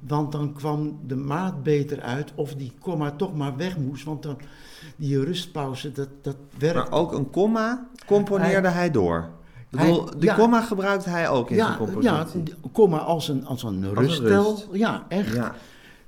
[0.00, 4.04] Want dan kwam de maat beter uit of die komma toch maar weg moest.
[4.04, 4.38] Want dan
[4.96, 6.90] die rustpauze, dat, dat werkt.
[6.90, 9.28] Maar ook een komma componeerde hij, door.
[9.70, 10.34] Bedoel, ja.
[10.34, 12.42] komma gebruikte hij ook in zijn ja, ja, compositie.
[12.42, 14.50] die komma als een, als een ruststel.
[14.50, 14.68] rust.
[14.72, 15.34] Ja, echt.
[15.34, 15.54] Ja.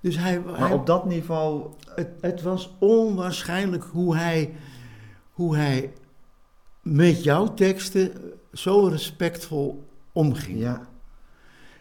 [0.07, 1.71] Dus hij, Maar hij- op dat niveau...
[1.95, 4.55] het, het was onwaarschijnlijk hoe hij,
[5.33, 5.93] hoe hij
[6.83, 8.13] met jouw teksten
[8.53, 10.59] zo respectvol omging.
[10.59, 10.89] Ja.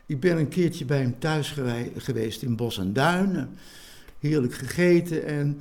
[0.05, 3.49] Ik ben een keertje bij hem thuis gewe- geweest in Bos en Duinen.
[4.19, 5.59] Heerlijk gegeten en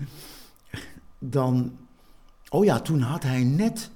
[1.18, 1.76] dan...
[2.48, 3.90] Oh ja, toen had hij net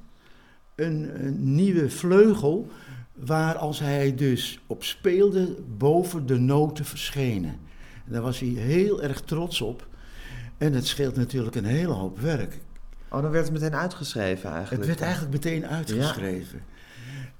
[0.75, 2.69] een, een nieuwe vleugel
[3.15, 7.67] waar als hij dus op speelde boven de noten verschenen.
[8.09, 9.87] En daar was hij heel erg trots op.
[10.59, 12.59] En het scheelt natuurlijk een hele hoop werk.
[13.09, 14.87] Oh, dan werd het meteen uitgeschreven eigenlijk.
[14.87, 16.63] Het werd eigenlijk meteen uitgeschreven.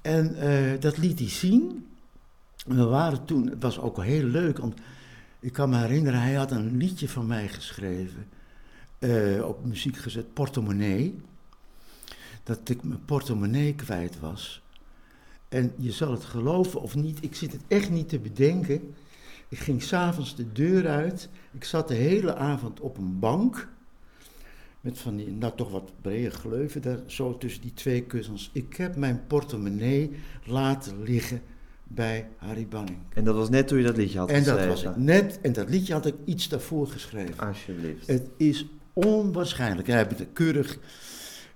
[0.01, 1.87] En eh, dat liet hij zien.
[2.65, 4.79] We waren toen, het was ook heel leuk, want
[5.39, 8.27] ik kan me herinneren, hij had een liedje van mij geschreven,
[8.99, 11.19] eh, op muziek gezet, Portemonnee.
[12.43, 14.61] Dat ik mijn portemonnee kwijt was.
[15.47, 18.93] En je zal het geloven of niet, ik zit het echt niet te bedenken.
[19.49, 23.67] Ik ging s'avonds de deur uit, ik zat de hele avond op een bank.
[24.81, 28.49] Met van die, nou toch wat brede gleuven daar, zo tussen die twee kussens.
[28.53, 30.11] Ik heb mijn portemonnee
[30.45, 31.41] laten liggen
[31.83, 32.97] bij Harry Banning.
[33.13, 34.83] En dat was net toen je dat liedje had En dat geschreven.
[34.83, 37.47] was net, en dat liedje had ik iets daarvoor geschreven.
[37.47, 38.07] Alsjeblieft.
[38.07, 39.87] Het is onwaarschijnlijk.
[39.87, 40.77] Hij heeft het keurig,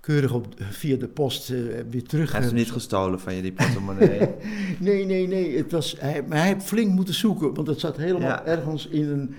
[0.03, 1.57] keurig op, via de post eh,
[1.89, 2.31] weer terug.
[2.31, 4.19] Hij heeft hem niet gestolen van je, die portemonnee.
[4.79, 5.57] Nee, nee, nee.
[5.57, 8.45] Het was, hij, maar hij heeft flink moeten zoeken, want het zat helemaal Ja.
[8.45, 9.35] ergens in een,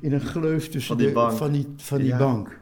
[0.00, 1.36] in een gleuf tussen Van die de, bank.
[1.36, 2.18] van die, van die Ja.
[2.18, 2.60] bank.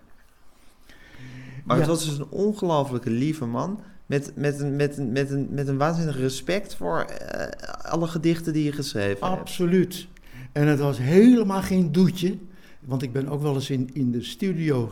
[1.65, 1.91] Maar het Ja.
[1.93, 3.81] was dus een ongelofelijke lieve man.
[4.07, 8.53] Met, met, een, met, een, met, een, met een waanzinnig respect voor eh, alle gedichten
[8.53, 9.41] die je geschreven hebt.
[9.41, 10.07] Absoluut.
[10.53, 12.37] En het was helemaal geen doetje.
[12.85, 14.91] Want ik ben ook wel eens in, in de studio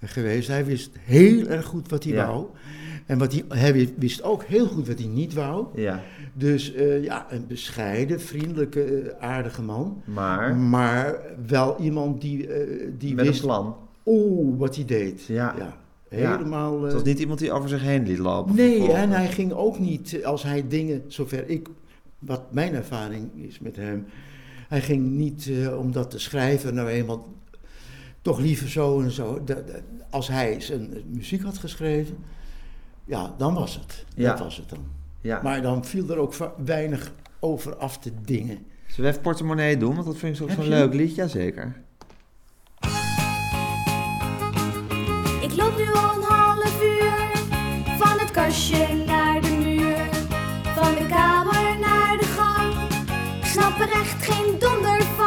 [0.00, 0.48] geweest.
[0.48, 2.26] Hij wist heel erg goed wat hij Ja.
[2.26, 2.46] wou.
[3.06, 5.66] En wat hij, hij wist ook heel goed wat hij niet wou.
[5.74, 10.02] Ja, Dus eh, ja, een bescheiden, vriendelijke, eh, aardige man.
[10.04, 13.76] maar Maar wel iemand die, eh, die met wist een plan.
[14.06, 15.24] oeh, wat hij deed.
[15.24, 15.54] Ja.
[15.58, 15.76] ja.
[16.10, 16.32] Ja.
[16.36, 16.82] Helemaal...
[16.82, 18.54] Het was niet iemand die over zich heen liet lopen.
[18.54, 21.68] Nee, en hij ging ook niet, als hij dingen, zover ik,
[22.18, 24.06] wat mijn ervaring is met hem,
[24.68, 27.26] hij ging niet om dat te schrijven, nou eenmaal
[28.22, 29.44] toch liever zo en zo.
[29.44, 32.16] Dat- dat- als hij zijn muziek had geschreven,
[33.04, 34.04] ja, dan was het.
[34.14, 34.30] Ja.
[34.30, 34.78] Dat was het dan.
[35.20, 35.40] Ja.
[35.42, 38.58] Maar dan viel er ook weinig over af te dingen.
[38.86, 39.94] Zullen we even portemonnee doen?
[39.94, 41.14] Want dat vind ik ook zo'n leuk lied.
[41.14, 41.76] Jazeker.
[45.40, 47.30] Ik loop nu al een half uur
[47.98, 50.04] van het kastje naar de muur,
[50.74, 52.90] van de kamer naar de gang.
[53.40, 55.17] Ik snap er echt geen donder van.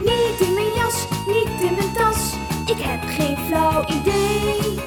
[0.00, 2.32] Niet in mijn jas, niet in mijn tas.
[2.66, 4.78] Ik heb geen flauw idee.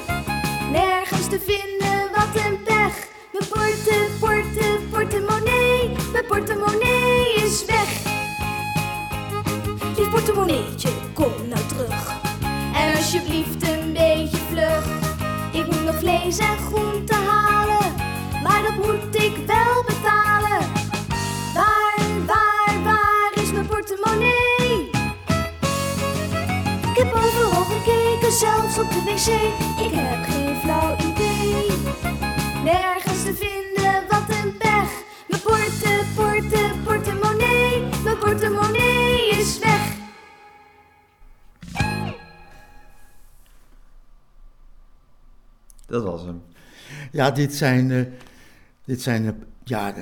[0.70, 3.08] Nergens te vinden, wat een pech.
[3.32, 5.90] Mijn porte, porte, portemonnee.
[6.12, 8.02] Mijn portemonnee is weg.
[9.96, 12.18] Lief portemonneetje, kom nou terug.
[12.74, 14.86] En alsjeblieft een beetje vlug.
[15.52, 17.94] Ik moet nog vlees en groente halen.
[18.42, 19.19] Maar dat moet ik
[28.40, 29.28] zelfs op de wc.
[29.86, 31.66] Ik heb geen flauw idee.
[32.64, 35.02] Nergens te vinden, wat een pech.
[35.28, 38.02] Mijn porte, porte, portemonnee.
[38.04, 39.96] Mijn portemonnee is weg.
[45.86, 46.42] Dat was hem.
[47.12, 48.06] Ja, dit zijn, eh,
[48.84, 49.32] dit zijn eh,
[49.64, 49.94] ja,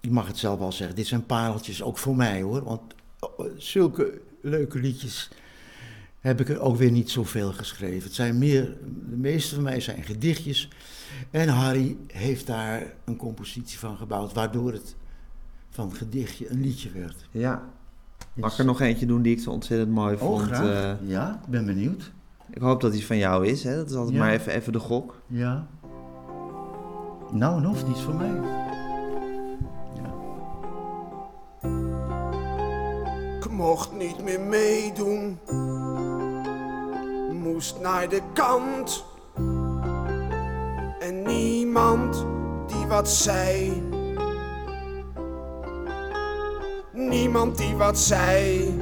[0.00, 2.62] ik mag het zelf wel zeggen, dit zijn pareltjes ook voor mij hoor.
[2.64, 5.30] Want eh, zulke leuke liedjes
[6.20, 8.02] heb ik er ook weer niet zoveel geschreven.
[8.02, 8.76] Het zijn meer,
[9.10, 10.68] de meeste van mij zijn gedichtjes.
[11.30, 14.96] En Harry heeft daar een compositie van gebouwd, waardoor het
[15.70, 17.28] van gedichtje een liedje werd.
[17.30, 17.62] Ja.
[18.34, 20.42] Mag ik er nog eentje doen die ik zo ontzettend mooi Oh, vond?
[20.42, 20.98] graag.
[21.00, 22.12] Eh, ja, ik ben benieuwd.
[22.50, 23.64] ik hoop dat die van jou is.
[23.64, 23.76] Hè?
[23.76, 24.20] Dat is altijd Ja.
[24.22, 25.20] maar even, even de gok.
[25.26, 25.66] Ja.
[27.32, 28.40] Nou, nog niets voor mij.
[29.94, 30.14] Ja.
[33.38, 35.38] Ik mocht niet meer meedoen.
[37.42, 39.04] Moest naar de kant.
[41.00, 42.26] En niemand
[42.66, 43.82] die wat zei.
[46.92, 48.74] Niemand die wat zei.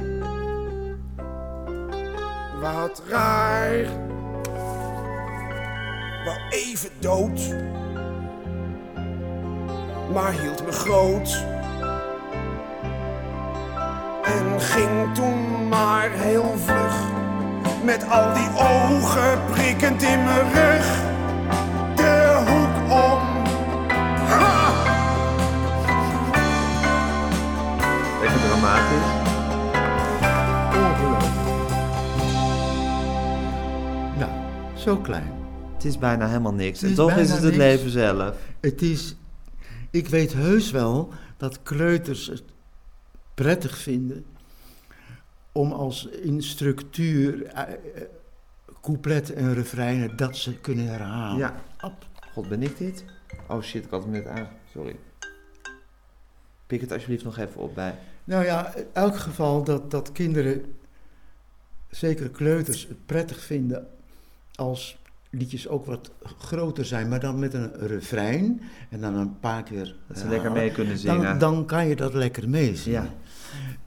[2.61, 3.71] Wat raar.
[6.23, 7.55] Wel even dood.
[10.13, 11.45] Maar hield me groot.
[14.23, 17.18] En ging toen maar heel vlug
[17.89, 20.85] Met al die ogen prikkend in mijn rug
[21.95, 23.21] De hoek om
[24.25, 24.73] Ha!
[28.21, 29.11] Lekker dramatisch.
[30.75, 31.33] Ongelooflijk.
[34.17, 34.31] Nou,
[34.75, 35.31] zo klein.
[35.73, 36.83] Het is bijna helemaal niks.
[36.83, 37.57] En toch is het het niks.
[37.57, 38.35] leven zelf.
[38.59, 39.15] Het is,
[39.91, 42.43] ik weet heus wel dat kleuters het
[43.33, 44.25] prettig vinden
[45.51, 47.77] om als in structuur eh, eh,
[48.81, 51.37] couplet en refreinen dat ze kunnen herhalen.
[51.37, 51.55] Ja.
[51.77, 53.05] Ab- God, ben ik dit?
[53.47, 54.47] Oh shit, ik had hem net aan.
[54.73, 54.95] Sorry.
[56.67, 57.95] Pik het alsjeblieft nog even op bij.
[58.23, 60.61] Nou ja, in elk geval dat, dat kinderen,
[61.89, 63.87] zeker kleuters, het prettig vinden
[64.55, 64.97] als
[65.29, 69.95] liedjes ook wat groter zijn, maar dan met een refrein en dan een paar keer.
[70.07, 71.21] Dat ze lekker mee kunnen zingen.
[71.21, 73.09] Dan, dan kan je dat lekker meezingen.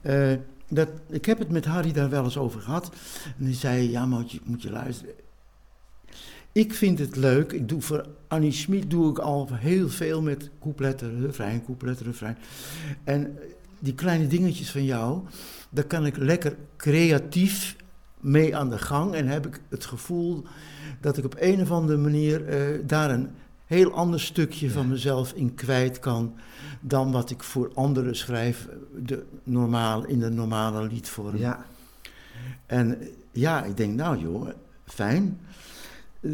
[0.01, 0.31] Ja.
[0.31, 0.37] Eh,
[0.73, 2.89] dat, ik heb het met Harry daar wel eens over gehad.
[3.37, 5.13] En die zei, ja, moet je, moet je luisteren.
[6.51, 7.51] Ik vind het leuk.
[7.51, 12.37] Ik doe voor Annie Schmid doe ik al heel veel met coupletten, refrein, coupletten, refrein.
[13.03, 13.37] En
[13.79, 15.21] die kleine dingetjes van jou,
[15.69, 17.75] daar kan ik lekker creatief
[18.19, 19.13] mee aan de gang.
[19.13, 20.43] En heb ik het gevoel
[21.01, 23.29] dat ik op een of andere manier eh, daar een
[23.73, 26.35] heel ander stukje van mezelf in kwijt kan
[26.81, 28.67] dan wat ik voor anderen schrijf
[29.05, 31.37] de normaal, in de normale liedvorm.
[31.37, 31.65] Ja.
[32.65, 32.97] En
[33.31, 34.47] ja, ik denk, nou joh,
[34.85, 35.39] fijn.
[36.19, 36.31] Eh,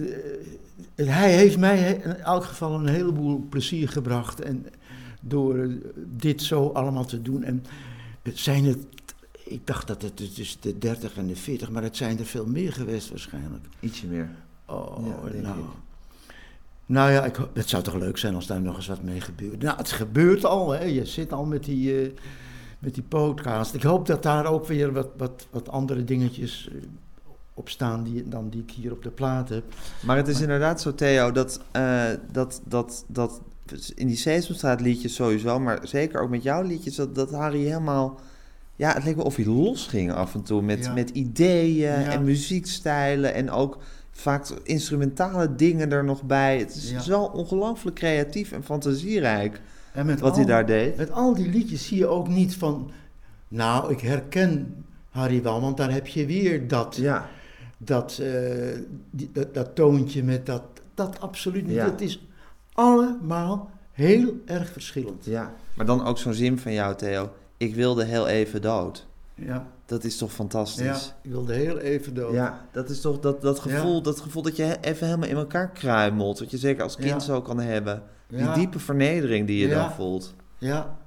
[0.95, 4.65] hij heeft mij in elk geval een heleboel plezier gebracht en
[5.21, 7.43] door dit zo allemaal te doen.
[7.43, 7.63] En
[8.21, 8.85] het zijn het,
[9.43, 12.45] ik dacht dat het, is de 30 en de 40, maar het zijn er veel
[12.45, 13.65] meer geweest waarschijnlijk.
[13.79, 14.29] Ietsje meer.
[14.65, 15.59] Oh, Ja, nou.
[15.59, 15.65] ik.
[16.89, 19.61] Nou ja, ik, het zou toch leuk zijn als daar nog eens wat mee gebeurt.
[19.61, 20.83] Nou, het gebeurt al, hè.
[20.83, 22.11] Je zit al met die, eh,
[22.79, 23.73] met die podcast.
[23.73, 26.77] Ik hoop dat daar ook weer wat, wat, wat andere dingetjes eh,
[27.53, 29.63] op staan die, dan die ik hier op de plaat heb.
[30.05, 33.41] Maar het is inderdaad zo, Theo, dat, eh, dat, dat, dat
[33.95, 38.19] in die Sesamstraat liedjes sowieso, maar zeker ook met jouw liedjes, dat, dat Harry helemaal...
[38.75, 40.93] Ja, het leek wel of hij losging af en toe met, Ja.
[40.93, 42.11] met ideeën Ja.
[42.11, 43.77] en muziekstijlen en ook
[44.19, 46.57] vaak instrumentale dingen er nog bij.
[46.59, 46.99] Het is Ja.
[46.99, 49.61] zo ongelooflijk creatief en fantasierijk
[49.93, 50.97] En met wat hij daar deed.
[50.97, 52.91] Met al die liedjes zie je ook niet van...
[53.47, 56.95] Nou, ik herken Harry wel, want daar heb je weer dat...
[56.95, 57.29] Ja,
[57.77, 58.77] dat, eh,
[59.11, 60.63] die- dat, dat toontje met dat,
[60.93, 61.75] dat absoluut niet.
[61.75, 61.85] Ja.
[61.85, 62.27] Het is
[62.73, 65.25] allemaal heel erg verschillend.
[65.25, 65.53] ja.
[65.75, 67.29] Maar dan ook zo'n zin van jou, Theo.
[67.57, 69.07] Ik wilde heel even dood.
[69.35, 70.85] Ja, Dat is toch fantastisch?
[70.85, 72.33] ja ik wilde heel even dood.
[72.33, 75.71] Ja, dat is toch dat, dat, gevoel, dat gevoel dat je even helemaal in elkaar
[75.71, 76.39] kruimelt.
[76.39, 77.19] Wat je zeker als kind Ja.
[77.19, 78.03] zo kan hebben.
[78.27, 80.35] Die diepe vernedering die je dan voelt.
[80.57, 80.97] Ja.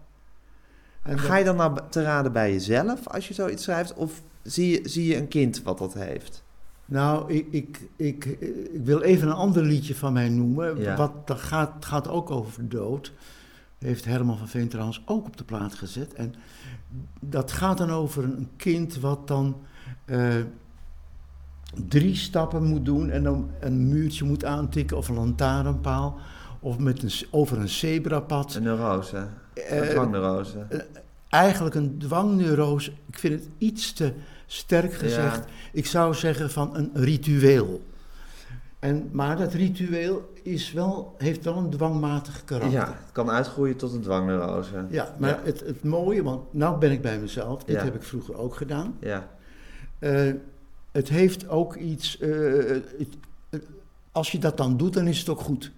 [1.02, 3.94] En Ga je dan nou te raden bij jezelf als je zoiets schrijft?
[3.94, 6.44] Of zie je, zie je een kind wat dat heeft?
[6.84, 10.80] Nou, ik, ik, ik, ik wil even een ander liedje van mij noemen.
[10.80, 10.96] Ja.
[10.96, 13.12] Wat dat gaat, gaat ook over dood.
[13.82, 16.14] Heeft Herman van Veen trouwens ook op de plaat gezet.
[16.14, 16.34] En
[17.20, 19.56] dat gaat dan over een kind wat dan
[20.04, 20.34] eh,
[21.88, 26.18] drie stappen moet doen en dan een muurtje moet aantikken of een lantaarnpaal.
[26.60, 28.54] Of met een, over een zebrapad.
[28.54, 29.16] Een neurose.
[29.16, 30.66] Een Eh, dwangneurose.
[31.28, 32.92] Eigenlijk een dwangneurose.
[33.06, 34.12] Ik vind het iets te
[34.46, 35.36] sterk gezegd.
[35.36, 35.44] Ja.
[35.72, 37.82] Ik zou zeggen van een ritueel.
[38.82, 42.78] En, maar dat ritueel is wel, heeft wel een dwangmatig karakter.
[42.78, 44.84] Ja, het kan uitgroeien tot een dwangneurose.
[44.90, 47.64] Ja, maar Het, het mooie, want nou ben ik bij mezelf.
[47.64, 47.84] Dit Ja.
[47.84, 48.96] heb ik vroeger ook gedaan.
[49.00, 49.28] Ja,
[49.98, 50.32] Eh,
[50.92, 52.18] het heeft ook iets...
[52.18, 52.94] eh, het-
[53.50, 53.66] het-
[54.12, 55.72] als je dat dan doet, dan is het ook goed.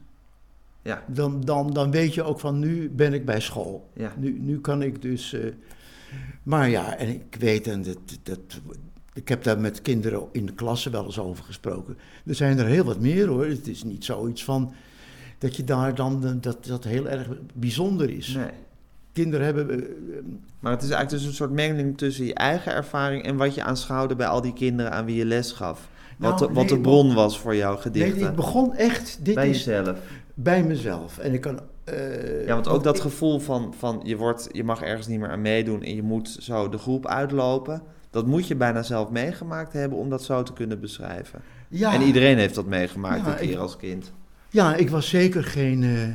[0.83, 3.91] ja, Dan, dan, dan weet je ook van, nu ben ik bij school.
[3.95, 4.13] ja.
[4.17, 5.33] Nu, nu kan ik dus.
[5.33, 5.53] eh,
[6.43, 8.61] maar ja, en ik weet, en dat, dat,
[9.15, 11.97] ik heb daar met kinderen in de klasse wel eens over gesproken.
[12.27, 13.47] Er zijn er heel wat meer hoor.
[13.47, 14.73] Het is niet zoiets van
[15.39, 18.29] dat je daar dan eh, dat dat heel erg bijzonder is.
[18.35, 18.47] Nee.
[19.13, 19.71] Kinderen hebben.
[19.81, 19.89] eh,
[20.61, 23.63] Maar het is eigenlijk dus een soort mengeling tussen je eigen ervaring en wat je
[23.65, 25.89] aanschouwde bij al die kinderen aan wie je les gaf.
[26.19, 28.29] Wat, Nou, de, wat nee, de bron was voor jouw nee, gedichten.
[28.29, 29.19] ik begon echt.
[29.23, 29.99] Dit bij is jezelf.
[30.35, 31.19] bij mezelf.
[31.19, 31.61] En ik kan.
[31.85, 35.21] eh, Ja, want ook dat ik- gevoel van, van je, wordt, je mag ergens niet
[35.21, 37.83] meer aan meedoen en je moet zo de groep uitlopen.
[38.15, 41.41] Dat moet je bijna zelf meegemaakt hebben om dat zo te kunnen beschrijven.
[41.69, 44.13] Ja, En iedereen heeft dat meegemaakt Ja, een keer ik- als kind.
[44.51, 46.09] Ja, ik was zeker geen, eh,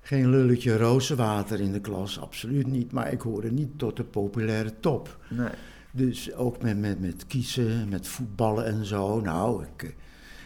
[0.00, 2.92] geen lulletje rozenwater in de klas, absoluut niet.
[2.92, 5.16] Maar ik hoorde niet tot de populaire top.
[5.28, 5.48] Nee.
[5.90, 9.20] Dus ook met, met, met kiezen, met voetballen en zo.
[9.20, 9.90] Nou, ik eh,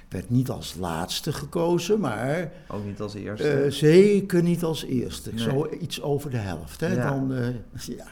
[0.09, 3.49] werd niet als laatste gekozen, maar Ook niet als eerste.
[3.51, 5.31] eh, zeker niet als eerste.
[5.35, 5.43] Nee.
[5.45, 6.81] Zo iets over de helft.
[6.81, 6.95] Hè?
[6.95, 7.11] Ja.
[7.11, 7.33] Dan,
[7.97, 8.07] ja,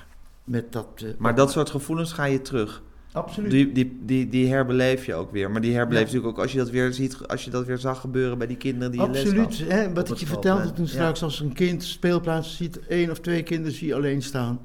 [0.44, 0.86] met dat...
[0.96, 2.82] eh, maar dat soort gevoelens ga je terug.
[3.12, 3.50] Absoluut.
[3.50, 5.50] Die, die, die, die herbeleef je ook weer.
[5.50, 6.12] Maar die herbeleef je Ja.
[6.12, 8.56] natuurlijk ook als je dat weer ziet, als je dat weer zag gebeuren bij die
[8.56, 9.64] kinderen die je les Absoluut.
[9.68, 13.20] Hè, op wat ik je vertelde toen straks, als een kind speelplaats ziet, één of
[13.20, 14.60] twee kinderen zie je alleen staan.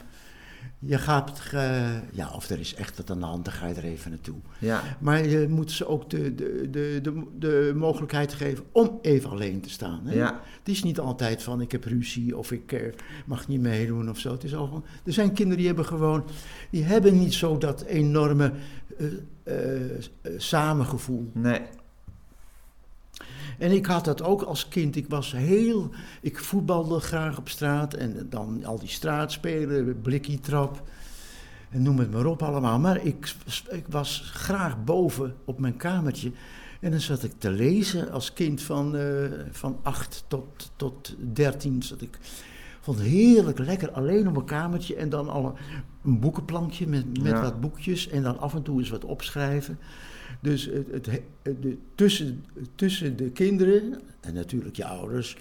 [0.79, 3.73] Je gaat, eh, ja, of er is echt wat aan de hand, dan ga je
[3.73, 4.35] er even naartoe.
[4.59, 4.81] Ja.
[4.99, 9.61] Maar je moet ze ook de, de, de, de, de mogelijkheid geven om even alleen
[9.61, 10.01] te staan.
[10.03, 10.15] Hè?
[10.15, 10.41] Ja.
[10.59, 12.93] Het is niet altijd van ik heb ruzie of ik eh,
[13.25, 14.31] mag niet meedoen of zo.
[14.31, 16.23] Het is al gewoon, er zijn kinderen die hebben gewoon,
[16.69, 18.51] die hebben niet zo dat enorme
[19.43, 19.55] eh,
[20.37, 21.31] samengevoel.
[21.33, 21.61] Nee.
[23.59, 24.95] En ik had dat ook als kind.
[24.95, 25.89] Ik was heel.
[26.21, 27.93] Ik voetbalde graag op straat.
[27.93, 30.83] En dan al die straatspelen, blikkie-trap.
[31.69, 32.79] En noem het maar op allemaal.
[32.79, 33.33] Maar ik,
[33.69, 36.31] ik was graag boven op mijn kamertje.
[36.79, 39.05] En dan zat ik te lezen als kind van, eh
[39.51, 41.83] van 8 tot, tot 13.
[41.83, 42.17] Zat ik,
[42.81, 44.95] vond heerlijk lekker alleen op mijn kamertje.
[44.95, 45.57] En dan al
[46.03, 47.41] een boekenplankje met, met Ja.
[47.41, 48.07] wat boekjes.
[48.07, 49.79] En dan af en toe eens wat opschrijven.
[50.39, 51.21] Dus het, het,
[51.61, 55.37] de, tussen, tussen de kinderen en natuurlijk je ouders,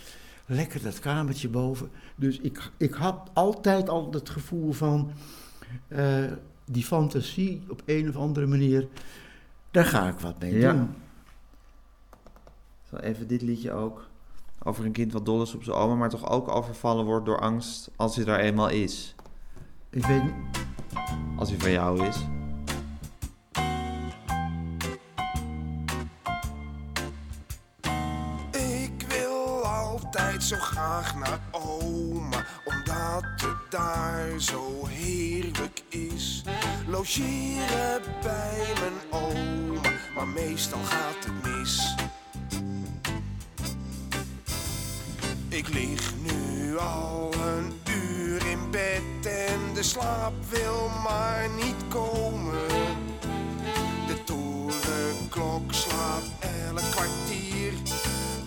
[0.46, 1.90] lekker dat kamertje boven.
[2.16, 5.10] Dus ik, ik had altijd al het gevoel van
[5.88, 6.24] eh,
[6.64, 8.86] die fantasie op een of andere manier,
[9.70, 10.72] daar ga ik wat mee Ja.
[10.72, 10.88] doen.
[12.90, 14.06] Zo even dit liedje ook.
[14.62, 17.40] Over een kind wat dol is op zijn oma, maar toch ook overvallen wordt door
[17.40, 19.14] angst als hij daar eenmaal is.
[19.90, 20.32] Ik weet niet.
[21.36, 22.16] Als hij van jou is.
[30.48, 36.42] Zo graag naar oma, omdat het daar zo heerlijk is.
[36.86, 41.94] Logeren bij mijn oma, maar meestal gaat het mis.
[45.48, 52.68] Ik lig nu al een uur in bed en de slaap wil maar niet komen.
[54.06, 57.72] De torenklok slaat elk kwartier.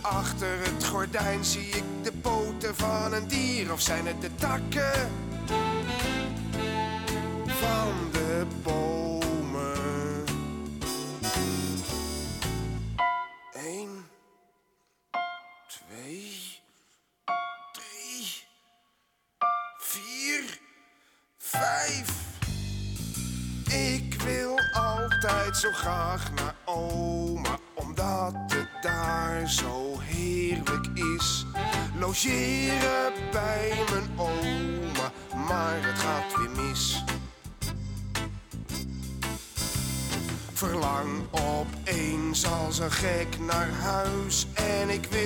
[0.02, 3.72] Achter het gordijn zie ik de poten van een dier.
[3.72, 5.10] Of zijn het de takken
[43.02, 44.48] gek naar huis.
[44.54, 45.21] En ik wil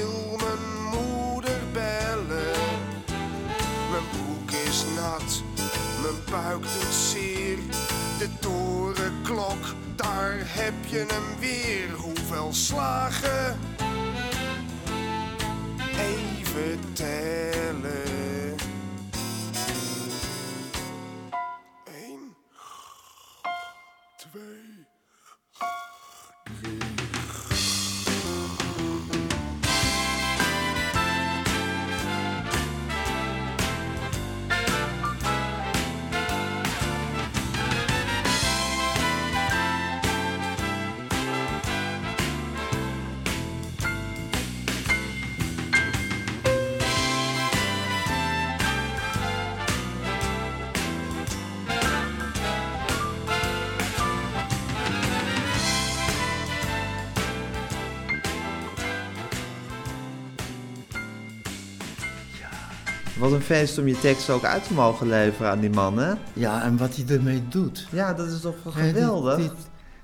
[63.20, 66.14] Wat een feest om je tekst ook uit te mogen leveren aan die man, hè?
[66.34, 67.88] Ja, en wat hij ermee doet.
[67.92, 69.38] Ja, dat is toch geweldig?
[69.38, 69.52] Dit,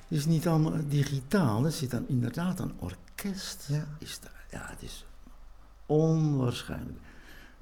[0.07, 3.66] is niet allemaal digitaal, er zit dan inderdaad een orkest.
[3.68, 3.88] Ja.
[3.99, 4.45] Is daar.
[4.51, 5.05] Ja, het is
[5.86, 6.97] onwaarschijnlijk.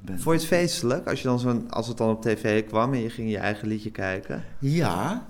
[0.02, 2.93] Ben- Vond je het feestelijk als, je dan zo'n, als het dan op tv kwam
[2.93, 4.43] en je ging je eigen liedje kijken?
[4.60, 5.28] Ja,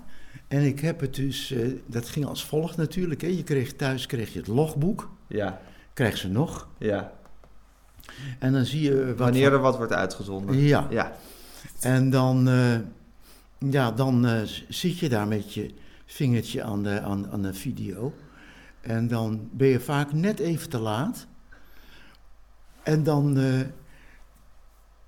[0.48, 3.20] en ik heb het dus, eh, dat ging als volgt natuurlijk.
[3.20, 3.26] Hè.
[3.28, 5.60] Je kreeg thuis kreeg je het logboek, Ja,
[5.92, 6.68] krijg ze nog.
[6.78, 7.12] ja.
[8.38, 10.58] En dan zie je wat Wanneer er wat wordt uitgezonden.
[10.58, 10.86] Ja.
[10.90, 11.12] Ja,
[11.80, 12.78] En dan, eh,
[13.70, 15.74] ja, dan eh, zit je daar met je
[16.06, 18.12] vingertje aan de, aan, aan de video.
[18.80, 21.26] En dan ben je vaak net even te laat.
[22.82, 23.38] En dan.
[23.38, 23.60] eh,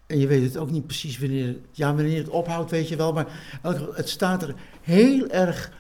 [0.07, 1.57] en je weet het ook niet precies wanneer.
[1.70, 3.12] Ja, wanneer het ophoudt, weet je wel.
[3.12, 3.26] Maar
[3.94, 5.72] het staat er heel erg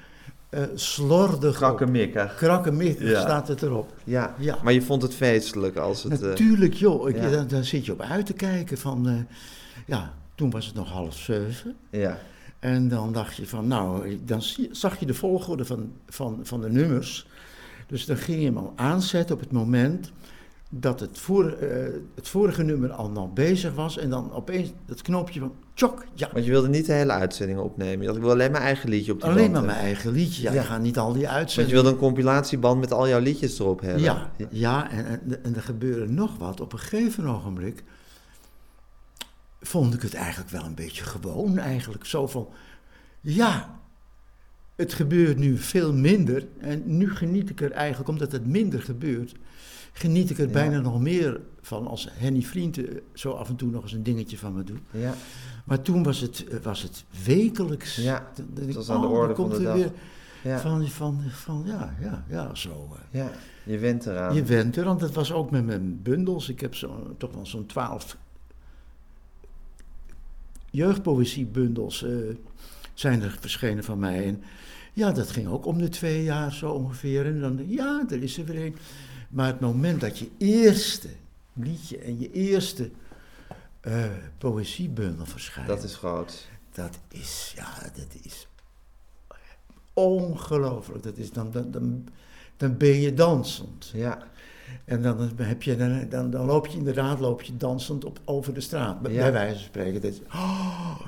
[0.52, 2.34] eh slordig krakkemikkig.
[2.36, 3.20] Krakkemikkig Ja.
[3.20, 3.92] staat het erop.
[4.04, 4.34] Ja.
[4.38, 4.58] Ja.
[4.62, 6.22] maar je vond het feestelijk als het...
[6.22, 7.08] eh, Natuurlijk, joh.
[7.08, 7.42] Ik, ja.
[7.44, 8.78] daar zit je op uit te kijken.
[8.78, 9.14] Van, eh,
[9.86, 11.76] ja, toen was het nog half zeven.
[11.90, 12.18] ja.
[12.58, 16.70] En dan dacht je van, nou, dan zag je de volgorde van, van, van de
[16.70, 17.26] nummers.
[17.86, 20.12] Dus dan ging je hem al aanzetten op het moment
[20.70, 21.56] dat het, voor,
[22.14, 26.28] het vorige nummer al nog bezig was en dan opeens dat knopje van tjok, ja.
[26.32, 27.98] Want je wilde niet de hele uitzending opnemen.
[28.00, 30.42] Je dacht, ik wil alleen mijn eigen liedje op die Alleen maar mijn eigen liedje.
[30.42, 30.60] Ja, Ja.
[30.60, 31.74] ik ga niet al die Want je uitzendingen.
[31.74, 34.02] wilde een compilatieband met al jouw liedjes erop hebben.
[34.02, 36.60] Ja, ja en, en, en er gebeurde nog wat.
[36.60, 37.82] Op een gegeven ogenblik
[39.60, 41.58] vond ik het eigenlijk wel een beetje gewoon.
[41.58, 42.48] Eigenlijk zo van,
[43.20, 43.80] ja,
[44.76, 46.46] het gebeurt nu veel minder.
[46.60, 49.34] En nu geniet ik er eigenlijk, omdat het minder gebeurt,
[49.92, 50.52] geniet ik er Ja.
[50.52, 54.02] bijna nog meer van als Henny Vriend eh, zo af en toe nog eens een
[54.02, 54.80] dingetje van me doet.
[54.90, 55.14] Ja.
[55.64, 57.96] Maar toen was het, eh, was het wekelijks.
[57.96, 58.30] Ja,
[58.66, 59.74] ik, was aan de oh, orde van komt de er dag.
[59.74, 59.92] weer
[60.44, 60.58] Ja.
[60.58, 62.88] Van, van, van, ja, ja, ja, zo.
[62.92, 63.20] eh.
[63.20, 63.30] ja,
[63.64, 64.34] je went eraan.
[64.34, 66.48] Je went er, want het was ook met mijn bundels.
[66.48, 68.16] Ik heb zo, toch wel zo'n twaalf
[70.70, 72.12] jeugdpoëziebundels eh,
[72.94, 74.24] zijn er verschenen van mij.
[74.26, 74.42] En
[74.92, 77.26] ja, dat ging ook om de twee jaar zo ongeveer.
[77.26, 78.76] En dan, ja, er is er weer een.
[79.32, 81.08] Maar het moment dat je eerste
[81.52, 82.90] liedje en je eerste
[83.80, 84.04] eh,
[84.38, 86.48] poëziebundel verschijnt, Dat is groot.
[86.72, 88.46] dat is, ja, dat is
[89.92, 91.02] ongelooflijk.
[91.02, 92.08] Dat is dan, dan, dan,
[92.56, 93.90] dan ben je dansend.
[93.94, 94.22] Ja,
[94.84, 98.54] En dan, heb je, dan, dan, dan loop je inderdaad loop je dansend op, over
[98.54, 99.00] de straat.
[99.00, 99.32] Bij, Ja.
[99.32, 100.00] wijze van spreken.
[100.00, 101.00] Dat is, oh,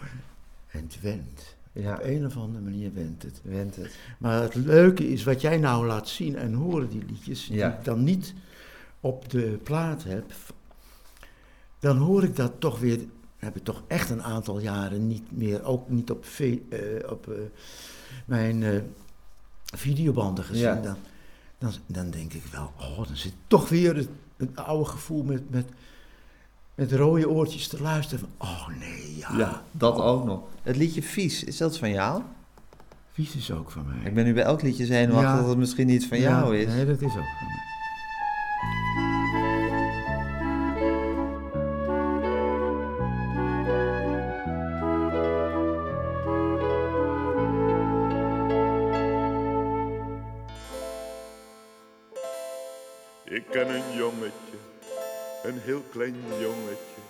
[0.70, 1.53] en het went.
[1.74, 3.40] Ja, Op een of andere manier went het.
[3.42, 3.96] went het.
[4.18, 7.68] Maar het leuke is wat jij nou laat zien en horen, die liedjes, Ja.
[7.68, 8.34] die ik dan niet
[9.00, 10.24] op de plaat heb.
[11.78, 13.00] Dan hoor ik dat toch weer,
[13.36, 17.28] heb ik toch echt een aantal jaren niet meer, ook niet op, ve- eh, op
[17.28, 17.34] eh,
[18.26, 18.80] mijn eh,
[19.64, 20.62] videobanden gezien.
[20.64, 20.80] Ja.
[20.80, 20.96] Dan,
[21.58, 25.50] dan, dan denk ik wel, oh, dan zit toch weer het, het oude gevoel met,
[25.50, 25.66] met,
[26.74, 28.18] met rode oortjes te luisteren.
[28.38, 29.36] Van, oh nee, ja.
[29.38, 30.40] Ja, dat ook nog.
[30.62, 32.22] Het liedje Vies, is dat van jou?
[33.12, 34.06] Vies is ook van mij.
[34.08, 35.38] Ik ben nu bij elk liedje zenuwachtig Ja.
[35.38, 36.66] dat het misschien niet van Ja, jou is.
[36.66, 37.62] Nee, dat is ook van mij.
[55.94, 57.02] Klein jongetje.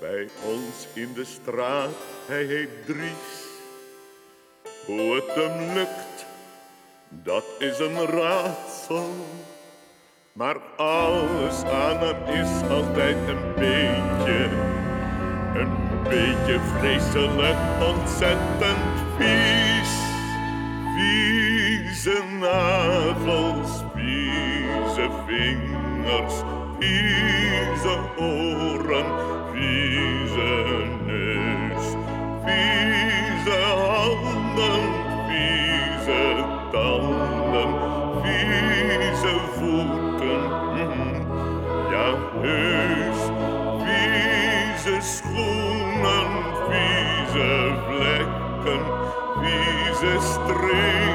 [0.00, 1.94] Bij ons in de straat,
[2.26, 3.44] hij heet Dries.
[4.86, 6.26] Hoe het hem lukt,
[7.08, 9.10] dat is een raadsel.
[10.32, 14.48] Maar alles aan hem is altijd een beetje,
[15.54, 17.58] een beetje vreselijk,
[17.94, 19.92] ontzettend vies.
[20.96, 26.34] Vieze nagels, vieze vingers,
[26.80, 29.08] vieze oren,
[29.52, 30.52] vieze
[31.06, 31.86] neus,
[32.46, 34.84] vieze handen,
[35.28, 36.22] vieze
[36.72, 37.70] tanden,
[38.24, 40.42] vieze voeten,
[40.76, 41.16] mhm,
[41.92, 42.08] ja
[42.42, 43.20] heus,
[43.86, 46.30] vieze schoenen,
[46.70, 47.50] vieze
[47.88, 48.82] vlekken,
[49.42, 51.05] vieze strepen,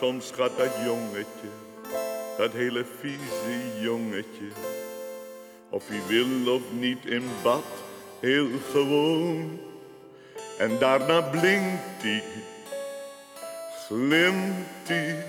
[0.00, 1.50] soms gaat dat jongetje,
[2.36, 4.48] dat hele vieze jongetje,
[5.70, 7.64] of hij wil of niet in bad,
[8.20, 9.58] heel gewoon.
[10.58, 12.22] En daarna blinkt hij,
[13.86, 15.24] glimt hij.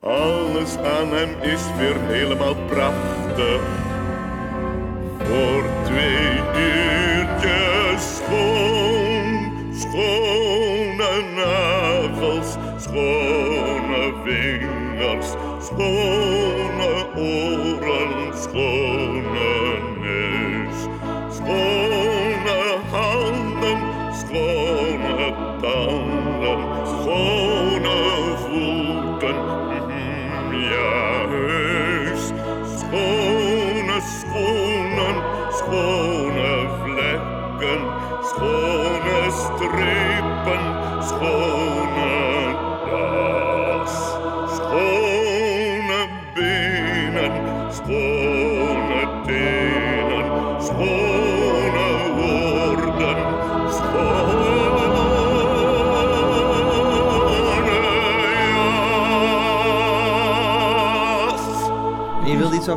[0.00, 3.60] Alles aan hem is weer helemaal prachtig.
[5.18, 11.65] Voor twee uurtjes schoon, schone
[12.96, 19.48] schone vingers, schone oren, schone
[20.00, 20.78] neus,
[21.36, 22.58] schone
[22.92, 23.78] handen,
[24.20, 25.28] schone
[25.60, 26.60] tanden,
[26.92, 27.98] schone
[28.44, 29.36] voeten,
[29.72, 30.96] mhm, ja
[31.32, 32.24] heus,
[32.78, 35.16] schone schoenen,
[35.58, 37.80] schone vlekken,
[38.30, 40.62] schone strepen,
[41.08, 41.55] schone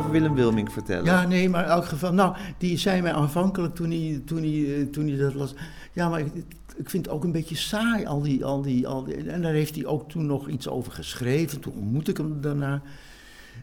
[0.00, 1.04] over Willem Wilming vertellen.
[1.04, 2.12] Ja, nee, maar in elk geval...
[2.12, 5.54] Nou, die zei mij aanvankelijk toen hij, toen hij, eh, toen hij dat las...
[5.92, 6.32] Ja, maar ik,
[6.76, 9.30] ik vind het ook een beetje saai, al die, al, die, al die...
[9.30, 11.60] En daar heeft hij ook toen nog iets over geschreven.
[11.60, 12.82] Toen ontmoet ik hem daarna.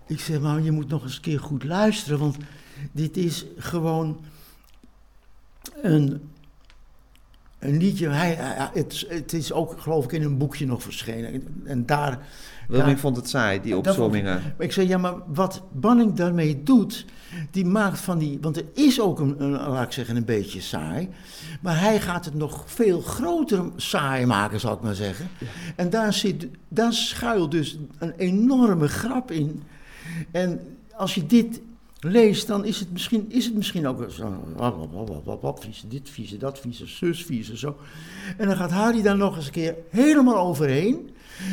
[0.07, 2.37] Ik zeg, maar je moet nog eens een keer goed luisteren, want
[2.91, 4.19] dit is gewoon
[5.81, 6.21] een,
[7.59, 8.09] een liedje.
[8.09, 8.35] Hij,
[8.73, 11.43] het, het is ook, geloof ik, in een boekje nog verschenen.
[11.65, 12.19] En daar...
[12.67, 14.41] Wilming vond het saai, die ik- opzommingen.
[14.57, 17.05] maar ik zei, ja, maar wat Banning daarmee doet,
[17.51, 18.37] die maakt van die...
[18.41, 21.09] Want er is ook een, een, laat ik zeggen, een beetje saai.
[21.61, 25.29] Maar hij gaat het nog veel groter saai maken, zal ik maar zeggen.
[25.75, 29.63] En daar, zit, daar schuilt dus een enorme grap in.
[30.31, 30.59] En
[30.95, 31.61] als je dit
[31.99, 34.43] leest, dan is het misschien, is het misschien ook zo...
[35.41, 37.77] Wat vieze, dit vieze, dat vieze, zus vieze, zo.
[38.37, 41.09] En dan gaat Harry daar nog eens een keer helemaal overheen...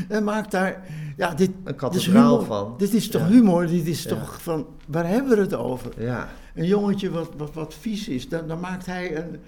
[0.09, 0.83] En maakt daar,
[1.17, 2.75] ja, dit, Een kathedraal van.
[2.79, 3.29] Dit is toch Ja.
[3.29, 3.67] humor?
[3.67, 4.09] Dit is Ja.
[4.09, 6.03] toch van, waar hebben we het over?
[6.03, 6.29] Ja.
[6.55, 9.41] Een jongetje wat, wat, wat vies is, dan, dan maakt hij een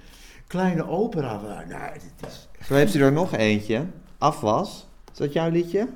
[0.46, 1.40] kleine opera.
[1.40, 3.86] waar- Nou, dit is Zo heeft hij er nog eentje.
[4.18, 4.86] Afwas.
[5.12, 5.88] Is dat jouw liedje?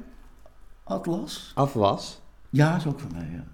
[0.85, 1.53] Atlas.
[1.55, 2.21] Afwas.
[2.51, 3.45] Ja, is ook van mij, ja.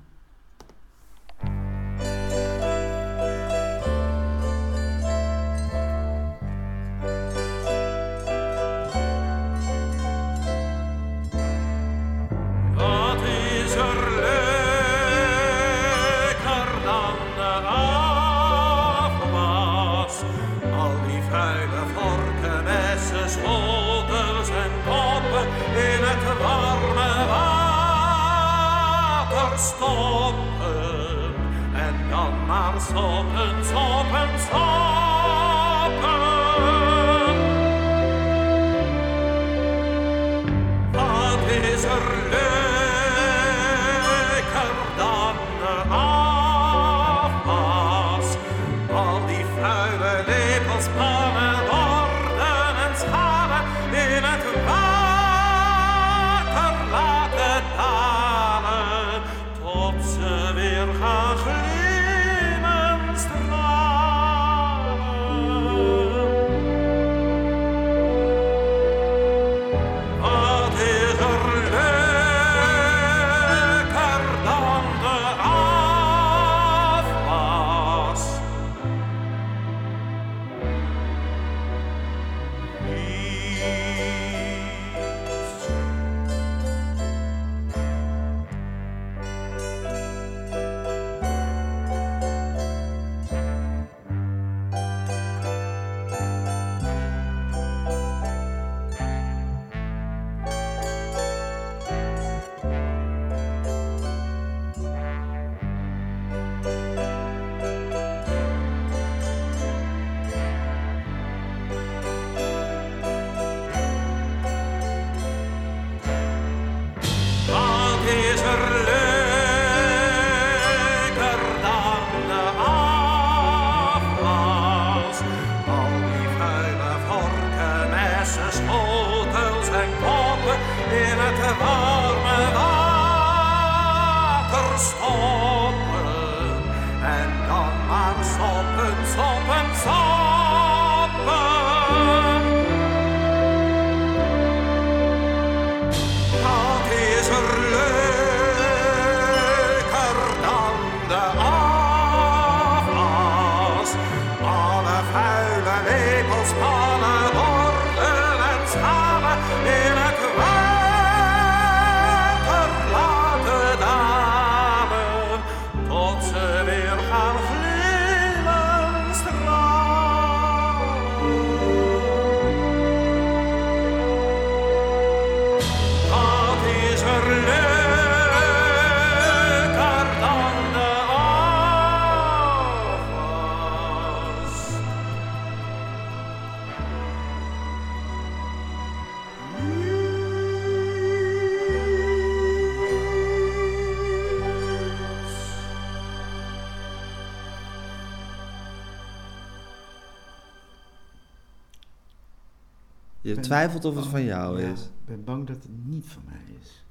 [203.37, 204.81] Je twijfelt of het van jou Ja, is.
[204.81, 206.85] Ik ben bang dat het niet van mij is.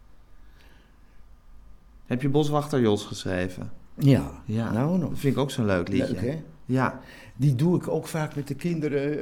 [2.06, 3.72] Heb je Boswachter Jos geschreven?
[3.98, 4.72] Ja, Ja.
[4.72, 5.10] nou nog.
[5.10, 6.14] Dat vind ik ook zo'n leuk liedje.
[6.14, 6.42] Leuk, hè?
[6.66, 7.00] Ja.
[7.36, 9.20] Die doe ik ook vaak met de kinderen.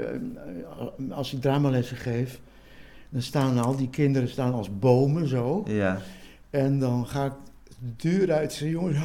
[1.10, 2.40] eh, Als ik dramalessen geef,
[3.10, 5.64] dan staan al die kinderen staan als bomen zo.
[5.68, 6.02] Ja.
[6.50, 7.34] En dan ga ik
[7.80, 8.54] de deur uit.
[8.54, 8.98] Zei, jongens,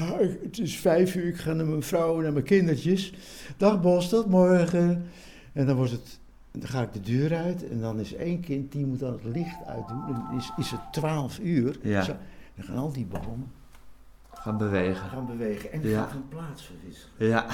[0.43, 3.13] het is vijf uur, ik ga naar mijn vrouw en naar mijn kindertjes.
[3.57, 5.07] Dag Bos, tot morgen.
[5.53, 6.19] En dan, wordt het,
[6.51, 9.25] dan ga ik de deur uit en dan is één kind, die moet dan het
[9.25, 10.07] licht uitdoen.
[10.07, 11.79] En dan is, is het twaalf uur.
[11.83, 12.03] Ja.
[12.03, 12.17] Zo,
[12.55, 13.53] dan gaan al die bomen
[14.33, 15.09] Gaan bewegen.
[15.09, 16.01] gaan bewegen en die Ja.
[16.03, 17.29] gaan van plaats verwisselen.
[17.29, 17.47] Ja.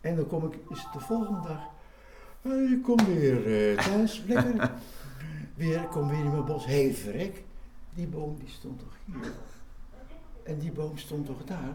[0.00, 1.60] En dan kom ik, is het de volgende dag,
[2.70, 4.70] ik kom weer eh, thuis, lekker.
[5.54, 6.66] Weer, kom weer in mijn bos.
[6.66, 7.44] Hé, hey, verrek,
[7.94, 9.32] die boom die stond toch hier?
[10.42, 11.74] En die boom stond toch daar?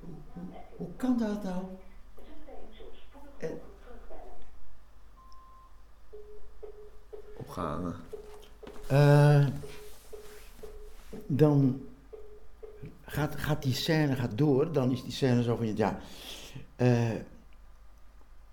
[0.00, 0.42] Hoe, hoe,
[0.76, 1.62] hoe kan dat nou?
[3.38, 3.50] En,
[8.86, 9.46] Eh,
[11.26, 11.80] dan
[13.04, 15.98] gaat, gaat die scène gaat door, dan is die scène zo van, ja,
[16.76, 17.10] eh,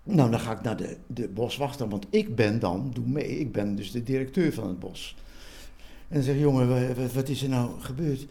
[0.02, 3.52] nou dan ga ik naar de, de boswachter, want ik ben dan, doe mee, ik
[3.52, 5.16] ben dus de directeur van het bos.
[6.08, 8.26] En dan zeg ik, jongen, wa- wa- wat is er nou gebeurd?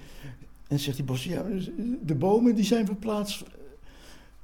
[0.67, 1.43] En zegt die bos, ja,
[2.01, 3.43] de bomen die zijn verplaatst,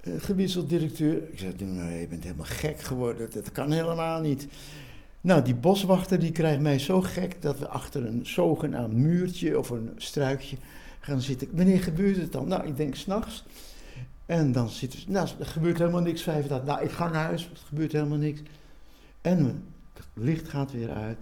[0.02, 1.32] eh, gewisseld directeur.
[1.32, 4.48] Ik zeg, nou, je bent helemaal gek geworden, dat kan helemaal niet.
[5.22, 9.70] Nou, die boswachter die krijgt mij zo gek dat we achter een zogenaamd muurtje of
[9.70, 10.58] een struikje
[11.00, 11.48] gaan zitten.
[11.52, 12.48] Wanneer gebeurt het dan?
[12.48, 13.44] Nou, ik denk s'nachts.
[14.26, 16.66] En dan zitten ze, nou, er gebeurt helemaal niks, vijf dagen.
[16.66, 18.42] Nou, ik ga naar huis, er gebeurt helemaal niks.
[19.22, 19.64] En
[19.94, 21.18] het licht gaat weer uit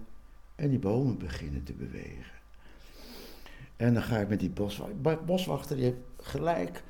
[0.55, 2.37] en die bomen beginnen te bewegen.
[3.75, 6.83] En dan ga ik met die boswachter, boswachter die heeft gelijk.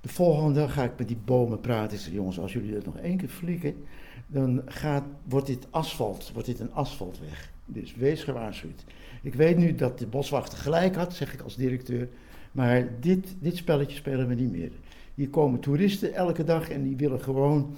[0.00, 1.96] De volgende dag ga ik met die bomen praten.
[1.96, 3.84] Ik zeg, jongens, als jullie dat nog één keer flikken,
[4.32, 7.50] dan gaat, wordt dit asfalt, wordt dit een asfaltweg.
[7.66, 8.84] Dus wees gewaarschuwd.
[9.22, 12.08] Ik weet nu dat de boswachter gelijk had, zeg ik als directeur.
[12.52, 14.70] Maar dit, dit spelletje spelen we niet meer.
[15.14, 17.76] Hier komen toeristen elke dag en die willen gewoon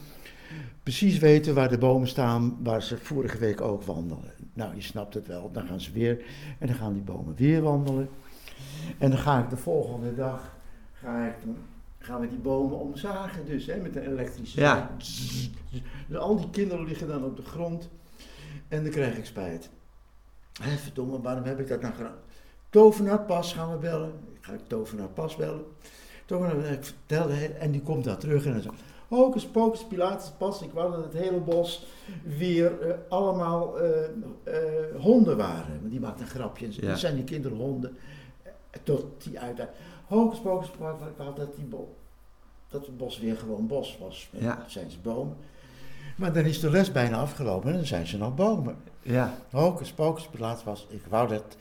[0.82, 4.32] precies weten waar de bomen staan, waar ze vorige week ook wandelen.
[4.52, 5.50] Nou, je snapt het wel.
[5.52, 6.24] Dan gaan ze weer
[6.58, 8.08] en dan gaan die bomen weer wandelen.
[8.98, 10.56] En dan ga ik de volgende dag,
[10.92, 11.34] ga ik,
[12.04, 14.90] gaan we die bomen omzagen dus, hè, met een elektrische Ja.
[14.98, 17.88] Dus al die kinderen liggen dan op de grond
[18.68, 19.70] en dan krijg ik spijt.
[20.62, 22.16] Hé, verdomme, waarom heb ik dat nou gedaan?
[22.70, 24.12] Tovenaar Pas gaan we bellen.
[24.32, 25.64] Ik ga Tovenaar Pas bellen.
[26.24, 28.70] Tovenaar, ik vertelde, hè, en die komt daar terug en dan zo.
[29.08, 30.62] Hocus pocus, Pilatus Pas.
[30.62, 31.86] Ik wou dat het hele bos
[32.38, 34.04] weer eh, allemaal eh,
[34.44, 35.78] eh, honden waren.
[35.80, 36.66] Want die maakt een grapje.
[36.66, 36.72] En.
[36.76, 36.94] Ja.
[36.96, 37.96] Zijn die kinderen honden.
[38.42, 38.52] Eh,
[38.82, 39.60] Tot die uit.
[40.06, 41.94] Hocus pocus, wou dat, die bo-
[42.68, 44.28] dat het bos weer gewoon bos was.
[44.30, 44.54] Ja.
[44.54, 45.36] Dan zijn ze bomen.
[46.16, 48.76] Maar dan is de les bijna afgelopen en dan zijn ze nog bomen.
[49.02, 49.34] Ja.
[49.50, 50.28] Hocus pocus,
[50.64, 50.86] was.
[50.90, 51.56] Ik wou dat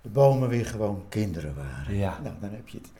[0.00, 1.96] de bomen weer gewoon kinderen waren.
[1.96, 2.18] Ja.
[2.22, 2.90] Nou, dan heb je het.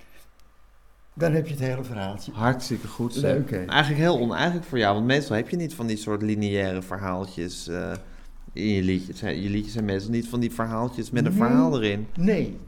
[1.14, 2.32] Dan heb je het hele verhaaltje.
[2.32, 3.14] Hartstikke goed.
[3.14, 3.22] zeg.
[3.22, 3.64] Leuk, hè?
[3.64, 7.68] Eigenlijk heel oneigenlijk voor jou, want meestal heb je niet van die soort lineaire verhaaltjes
[7.68, 7.92] eh,
[8.52, 9.20] in je liedjes.
[9.20, 9.28] hè.
[9.28, 11.40] Je liedjes zijn meestal niet van die verhaaltjes met een Nee.
[11.40, 12.08] verhaal erin.
[12.16, 12.58] Nee,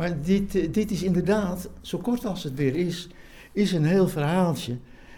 [0.00, 3.08] maar dit, eh, dit is inderdaad, zo kort als het weer is,
[3.52, 4.76] is een heel verhaaltje.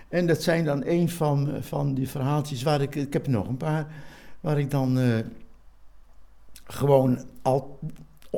[0.09, 3.57] En dat zijn dan een van, van die verhaaltjes waar ik, ik heb nog een
[3.57, 3.87] paar,
[4.41, 5.19] waar ik dan eh,
[6.65, 7.79] gewoon al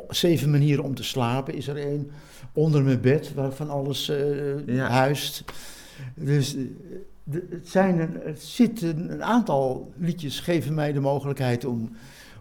[0.09, 2.11] zeven manieren om te slapen is er één.
[2.53, 4.87] Onder mijn bed, waar van alles eh Ja.
[4.89, 5.43] huist.
[6.15, 6.61] Dus eh,
[7.23, 11.95] de- het, zijn een, het zit een, een aantal liedjes geven mij de mogelijkheid om,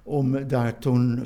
[0.07, 0.78] om daar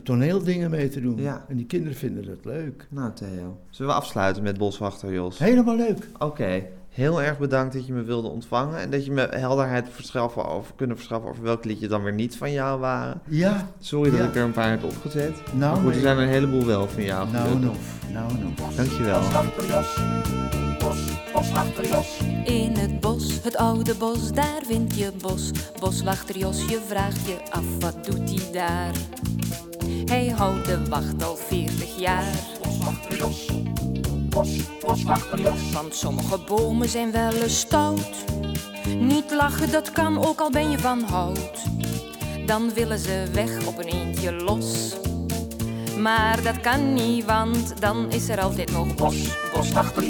[0.03, 1.17] toneeldingen mee te doen.
[1.17, 1.45] Ja.
[1.49, 2.87] En die kinderen vinden het leuk.
[2.91, 5.39] Nou Theo, zullen we afsluiten met Boswachter Jos?
[5.39, 6.09] Helemaal leuk.
[6.19, 6.67] Oké,
[6.99, 10.73] heel erg bedankt dat je me wilde ontvangen en dat je me helderheid verschaffen over,
[10.77, 13.21] kunnen verschaffen over welke liedjes dan weer niet van jou waren.
[13.25, 14.25] Ja, Sorry dat Ja.
[14.27, 15.37] ik er een paar heb opgezet.
[15.53, 17.29] nou, maar goed, er zijn er een heleboel wel van jou.
[17.31, 17.79] nou, gelukkig.
[18.13, 18.75] nou, nou, nou.
[18.77, 19.21] Dankjewel.
[22.45, 25.51] In het bos, het oude bos, daar vind je bos.
[25.81, 28.93] Boswachter Jos, je vraagt je af, wat doet hij daar?
[30.05, 32.33] Hij houdt de wacht al 40 jaar.
[35.73, 38.25] Want sommige bomen zijn wel eens stout.
[38.99, 41.63] Niet lachen, dat kan ook al ben je van hout.
[42.47, 44.97] Dan willen ze weg op een eentje los.
[45.99, 49.17] Maar dat kan niet, want dan is er altijd nog bos.
[49.55, 50.05] Boswachter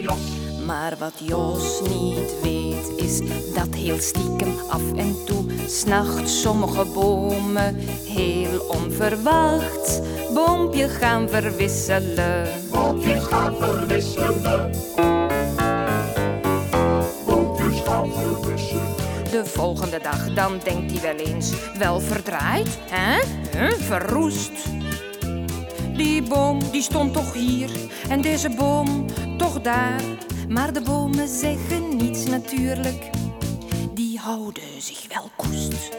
[0.00, 0.41] Jos.
[0.66, 3.18] Maar wat Jos niet weet is
[3.54, 10.02] dat heel stiekem af en toe s'nachts sommige bomen heel onverwacht
[10.34, 12.48] boompje gaan verwisselen.
[12.70, 14.70] Boompjes gaan verwisselen.
[19.30, 23.20] De volgende dag dan denkt hij wel eens, wel verdraaid, hè?
[23.58, 23.72] Huh?
[23.72, 24.52] Verroest.
[25.96, 27.70] Die boom die stond toch hier
[28.08, 29.06] en deze boom
[29.36, 30.02] toch daar.
[30.52, 33.10] Maar de bomen zeggen niets natuurlijk,
[33.94, 35.90] die houden zich wel koest.